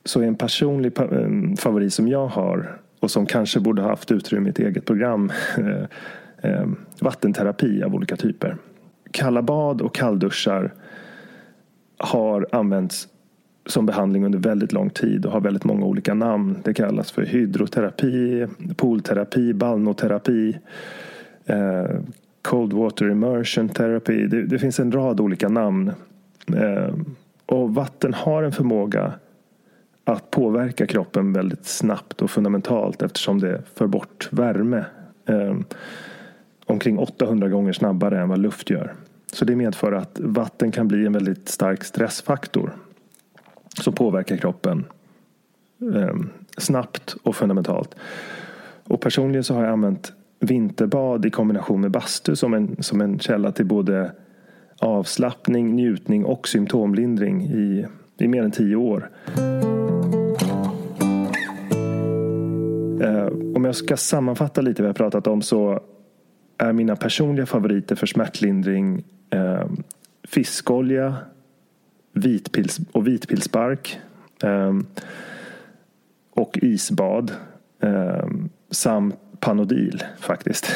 Så 0.05 0.21
är 0.21 0.27
en 0.27 0.35
personlig 0.35 0.93
favorit 1.59 1.93
som 1.93 2.07
jag 2.07 2.27
har 2.27 2.79
och 2.99 3.11
som 3.11 3.25
kanske 3.25 3.59
borde 3.59 3.81
ha 3.81 3.89
haft 3.89 4.11
utrymme 4.11 4.49
i 4.49 4.51
ett 4.51 4.59
eget 4.59 4.85
program 4.85 5.31
eh, 5.57 6.51
eh, 6.51 6.67
vattenterapi 6.99 7.83
av 7.83 7.95
olika 7.95 8.15
typer. 8.15 8.57
Kalla 9.11 9.41
bad 9.41 9.81
och 9.81 9.95
kallduschar 9.95 10.73
har 11.97 12.47
använts 12.51 13.07
som 13.65 13.85
behandling 13.85 14.25
under 14.25 14.39
väldigt 14.39 14.71
lång 14.71 14.89
tid 14.89 15.25
och 15.25 15.31
har 15.31 15.41
väldigt 15.41 15.63
många 15.63 15.85
olika 15.85 16.13
namn. 16.13 16.57
Det 16.63 16.73
kallas 16.73 17.11
för 17.11 17.21
hydroterapi, 17.21 18.47
poolterapi, 18.75 19.53
balnoterapi, 19.53 20.57
eh, 21.45 21.99
cold 22.41 22.73
water 22.73 23.09
immersion 23.09 23.69
therapy. 23.69 24.27
Det, 24.27 24.45
det, 24.45 24.59
finns 24.59 24.79
en 24.79 24.91
rad 24.91 25.19
olika 25.19 25.49
namn. 25.49 25.91
Eh, 26.55 26.93
och 27.45 27.75
vatten 27.75 28.13
har 28.13 28.43
en 28.43 28.51
förmåga 28.51 29.13
att 30.03 30.31
påverka 30.31 30.87
kroppen 30.87 31.33
väldigt 31.33 31.65
snabbt 31.65 32.21
och 32.21 32.31
fundamentalt 32.31 33.01
eftersom 33.01 33.39
det 33.39 33.61
för 33.75 33.87
bort 33.87 34.29
värme. 34.31 34.85
Eh, 35.25 35.55
omkring 36.65 36.99
800 36.99 37.49
gånger 37.49 37.73
snabbare 37.73 38.21
än 38.21 38.29
vad 38.29 38.39
luft 38.39 38.69
gör. 38.69 38.93
Så 39.33 39.45
det 39.45 39.55
medför 39.55 39.91
att 39.91 40.19
vatten 40.19 40.71
kan 40.71 40.87
bli 40.87 41.05
en 41.05 41.13
väldigt 41.13 41.49
stark 41.49 41.83
stressfaktor 41.83 42.73
som 43.81 43.93
påverkar 43.93 44.37
kroppen 44.37 44.85
eh, 45.95 46.15
snabbt 46.57 47.15
och 47.23 47.35
fundamentalt. 47.35 47.95
Och 48.83 49.01
personligen 49.01 49.43
så 49.43 49.53
har 49.53 49.63
jag 49.63 49.71
använt 49.71 50.13
vinterbad 50.39 51.25
i 51.25 51.29
kombination 51.29 51.81
med 51.81 51.91
bastu 51.91 52.35
som 52.35 52.53
en, 52.53 52.83
som 52.83 53.01
en 53.01 53.19
källa 53.19 53.51
till 53.51 53.65
både 53.65 54.11
avslappning, 54.79 55.75
njutning 55.75 56.25
och 56.25 56.47
symptomlindring 56.47 57.43
i, 57.43 57.85
i 58.17 58.27
mer 58.27 58.43
än 58.43 58.51
tio 58.51 58.75
år. 58.75 59.09
Eh, 63.01 63.27
om 63.55 63.65
jag 63.65 63.75
ska 63.75 63.97
sammanfatta 63.97 64.61
lite 64.61 64.81
vad 64.81 64.89
jag 64.89 64.95
pratat 64.95 65.27
om 65.27 65.41
så 65.41 65.79
är 66.57 66.73
mina 66.73 66.95
personliga 66.95 67.45
favoriter 67.45 67.95
för 67.95 68.07
smärtlindring 68.07 69.03
eh, 69.29 69.65
fiskolja 70.23 71.15
vitpils 72.15 72.79
och 72.91 73.07
vitpilsbark 73.07 73.99
um, 74.43 74.49
ehm, 74.49 74.85
och 76.31 76.59
isbad 76.61 77.31
um, 77.79 78.49
samt 78.71 79.15
Panodil 79.39 80.03
faktiskt. 80.19 80.75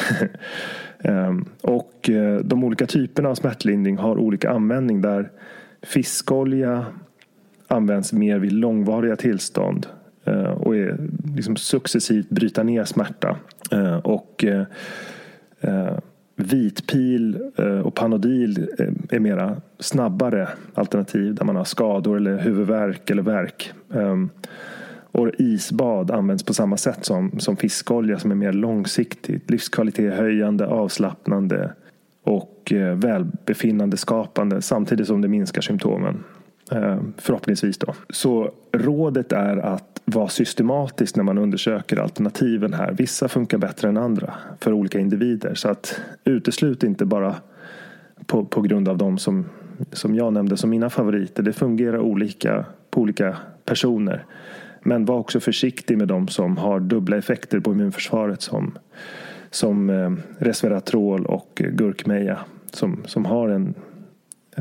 Ehm, 1.02 1.44
och 1.62 2.10
eh, 2.10 2.38
de 2.38 2.64
olika 2.64 2.86
typerna 2.86 3.28
av 3.28 3.34
smärtlindring 3.34 3.98
har 3.98 4.18
olika 4.18 4.50
användning 4.50 5.00
där 5.00 5.30
fiskolja 5.82 6.86
används 7.68 8.12
mer 8.12 8.38
vid 8.38 8.52
långvariga 8.52 9.16
tillstånd. 9.16 9.86
Eh, 10.24 10.50
och 10.50 10.76
är, 10.76 10.96
liksom 11.36 11.56
successivt 11.56 12.28
bryta 12.28 12.62
ner 12.62 12.84
smärta. 12.84 13.36
Eh, 13.72 13.96
och 13.96 14.44
vitpil 16.36 17.38
eh, 17.56 17.78
och 17.78 17.94
Panodil 17.94 18.68
eh, 18.78 19.16
är 19.16 19.18
mera 19.18 19.56
snabbare 19.78 20.48
alternativ 20.74 21.34
där 21.34 21.44
man 21.44 21.56
har 21.56 21.64
skador 21.64 22.16
eller 22.16 22.38
huvudvärk 22.38 23.10
eller 23.10 23.22
värk. 23.22 23.72
Ehm, 23.94 24.30
och 25.12 25.30
isbad 25.38 26.10
används 26.10 26.42
på 26.42 26.54
samma 26.54 26.76
sätt 26.76 27.04
som, 27.04 27.40
som 27.40 27.56
fiskolja 27.56 28.18
som 28.18 28.30
är 28.30 28.34
mer 28.34 28.52
långsiktigt 28.52 29.50
livskvalitetshöjande, 29.50 30.66
avslappnande 30.66 31.72
och 32.24 32.72
eh, 32.72 32.96
välbefinnande 32.96 33.96
skapande 33.96 34.62
samtidigt 34.62 35.06
som 35.06 35.20
det 35.20 35.28
minskar 35.28 35.62
symptomen. 35.62 36.24
Ehm, 36.70 37.12
förhoppningsvis 37.16 37.78
då. 37.78 37.94
Så 38.10 38.50
rådet 38.72 39.32
är 39.32 39.56
att 39.56 39.89
vara 40.10 40.28
systematisk 40.28 41.16
när 41.16 41.24
man 41.24 41.38
undersöker 41.38 41.96
alternativen 41.96 42.74
här. 42.74 42.92
Vissa 42.92 43.28
funkar 43.28 43.58
bättre 43.58 43.88
än 43.88 43.96
andra 43.96 44.34
för 44.60 44.72
olika 44.72 44.98
individer. 44.98 45.54
Så 45.54 45.68
att 45.68 46.00
uteslut 46.24 46.82
inte 46.82 47.04
bara 47.04 47.34
på, 48.26 48.44
på 48.44 48.60
grund 48.60 48.88
av 48.88 48.98
de 48.98 49.18
som, 49.18 49.44
som 49.92 50.14
jag 50.14 50.32
nämnde 50.32 50.56
som 50.56 50.70
mina 50.70 50.90
favoriter. 50.90 51.42
Det 51.42 51.52
fungerar 51.52 51.98
olika 51.98 52.64
på 52.90 53.00
olika 53.00 53.36
personer. 53.64 54.24
Men 54.82 55.04
var 55.04 55.18
också 55.18 55.40
försiktig 55.40 55.98
med 55.98 56.08
de 56.08 56.28
som 56.28 56.56
har 56.56 56.80
dubbla 56.80 57.16
effekter 57.16 57.60
på 57.60 57.72
immunförsvaret 57.72 58.42
som, 58.42 58.78
som 59.50 59.90
eh, 59.90 60.12
resveratrol 60.38 61.26
och 61.26 61.62
gurkmeja. 61.72 62.38
Som, 62.72 63.02
som 63.06 63.24
har 63.24 63.48
en 63.48 63.74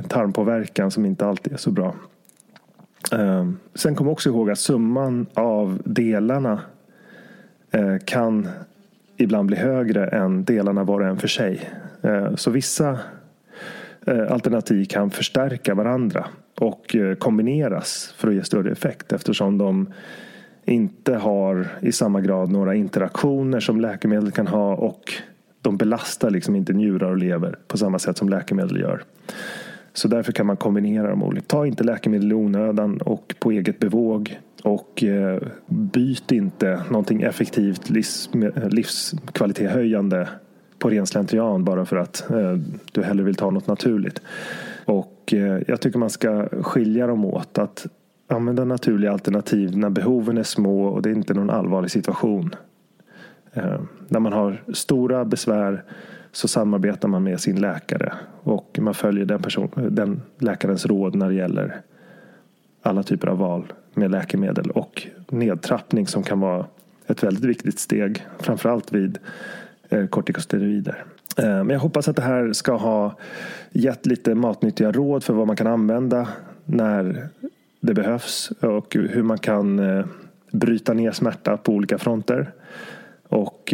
tarmpåverkan 0.07 0.91
som 0.91 1.05
inte 1.05 1.25
alltid 1.25 1.53
är 1.53 1.57
så 1.57 1.71
bra. 1.71 1.95
Ehm, 3.11 3.57
sen 3.75 3.95
kom 3.95 4.07
också 4.07 4.29
ihåg 4.29 4.49
att 4.49 4.59
summan 4.59 5.25
av 5.33 5.81
delarna 5.85 6.61
eh, 7.71 7.97
kan 8.05 8.47
ibland 9.17 9.47
bli 9.47 9.57
högre 9.57 10.07
än 10.07 10.43
delarna 10.43 10.83
var 10.83 10.99
och 10.99 11.07
en 11.07 11.17
för 11.17 11.27
sig. 11.27 11.69
Eh, 12.01 12.35
så 12.35 12.51
vissa 12.51 12.99
eh, 14.05 14.31
alternativ 14.31 14.85
kan 14.85 15.11
förstärka 15.11 15.75
varandra 15.75 16.25
och 16.59 16.95
eh, 16.95 17.15
kombineras 17.15 18.13
för 18.17 18.27
att 18.27 18.33
ge 18.33 18.43
större 18.43 18.71
effekt 18.71 19.13
eftersom 19.13 19.57
de 19.57 19.93
inte 20.65 21.15
har 21.15 21.67
i 21.79 21.91
samma 21.91 22.21
grad 22.21 22.51
några 22.51 22.75
interaktioner 22.75 23.59
som 23.59 23.81
läkemedel 23.81 24.31
kan 24.31 24.47
ha 24.47 24.75
och 24.75 25.13
de 25.61 25.77
belastar 25.77 26.29
liksom 26.29 26.55
inte 26.55 26.73
njurar 26.73 27.09
och 27.09 27.17
lever 27.17 27.55
på 27.67 27.77
samma 27.77 27.99
sätt 27.99 28.17
som 28.17 28.29
läkemedel 28.29 28.79
gör. 28.79 29.03
Så 29.99 30.07
därför 30.07 30.31
kan 30.31 30.45
man 30.45 30.57
kombinera 30.57 31.09
dem 31.09 31.23
olika. 31.23 31.45
Ta 31.47 31.65
inte 31.65 31.83
läkemedel 31.83 32.31
i 32.31 32.35
onödan 32.35 33.01
och 33.01 33.35
på 33.39 33.51
eget 33.51 33.79
bevåg. 33.79 34.39
Och 34.63 35.03
eh, 35.03 35.41
byt 35.67 36.31
inte 36.31 36.83
någonting 36.89 37.21
effektivt 37.21 37.89
livs, 37.89 38.29
livskvalitetshöjande 38.69 40.29
på 40.77 40.89
ren 40.89 41.07
slentrian 41.07 41.63
bara 41.63 41.85
för 41.85 41.97
att 41.97 42.31
eh, 42.31 42.57
du 42.91 43.03
hellre 43.03 43.23
vill 43.23 43.35
ta 43.35 43.49
något 43.49 43.67
naturligt. 43.67 44.21
Och 44.85 45.33
eh, 45.33 45.61
jag 45.67 45.81
tycker 45.81 45.99
man 45.99 46.09
ska 46.09 46.47
skilja 46.49 47.07
dem 47.07 47.25
åt. 47.25 47.57
Att 47.57 47.87
använda 48.27 48.65
naturliga 48.65 49.11
alternativ 49.11 49.77
när 49.77 49.89
behoven 49.89 50.37
är 50.37 50.43
små 50.43 50.85
och 50.85 51.01
det 51.01 51.09
är 51.09 51.13
inte 51.13 51.33
någon 51.33 51.49
allvarlig 51.49 51.91
situation. 51.91 52.55
Eh, 53.53 53.81
när 54.07 54.19
man 54.19 54.33
har 54.33 54.63
stora 54.73 55.25
besvär 55.25 55.83
så 56.31 56.47
samarbetar 56.47 57.07
man 57.07 57.23
med 57.23 57.39
sin 57.39 57.61
läkare 57.61 58.13
och 58.43 58.79
man 58.81 58.93
följer 58.93 59.25
den, 59.25 59.41
person, 59.41 59.69
den 59.75 60.21
läkarens 60.37 60.85
råd 60.85 61.15
när 61.15 61.27
det 61.27 61.35
gäller 61.35 61.81
alla 62.81 63.03
typer 63.03 63.27
av 63.27 63.37
val 63.37 63.73
med 63.93 64.11
läkemedel 64.11 64.71
och 64.71 65.07
nedtrappning 65.29 66.07
som 66.07 66.23
kan 66.23 66.39
vara 66.39 66.65
ett 67.07 67.23
väldigt 67.23 67.43
viktigt 67.43 67.79
steg, 67.79 68.25
framförallt 68.39 68.93
vid 68.93 69.17
eh, 69.89 70.07
kortikosteroider. 70.07 71.03
Eh, 71.37 71.45
men 71.45 71.69
jag 71.69 71.79
hoppas 71.79 72.07
att 72.07 72.15
det 72.15 72.21
här 72.21 72.53
ska 72.53 72.75
ha 72.75 73.15
gett 73.71 74.05
lite 74.05 74.35
matnyttiga 74.35 74.91
råd 74.91 75.23
för 75.23 75.33
vad 75.33 75.47
man 75.47 75.55
kan 75.55 75.67
använda 75.67 76.27
när 76.65 77.27
det 77.79 77.93
behövs 77.93 78.51
och 78.61 78.95
hur 78.95 79.23
man 79.23 79.37
kan 79.37 79.79
eh, 79.79 80.05
bryta 80.51 80.93
ner 80.93 81.11
smärta 81.11 81.57
på 81.57 81.73
olika 81.73 81.97
fronter. 81.97 82.51
Och 83.27 83.73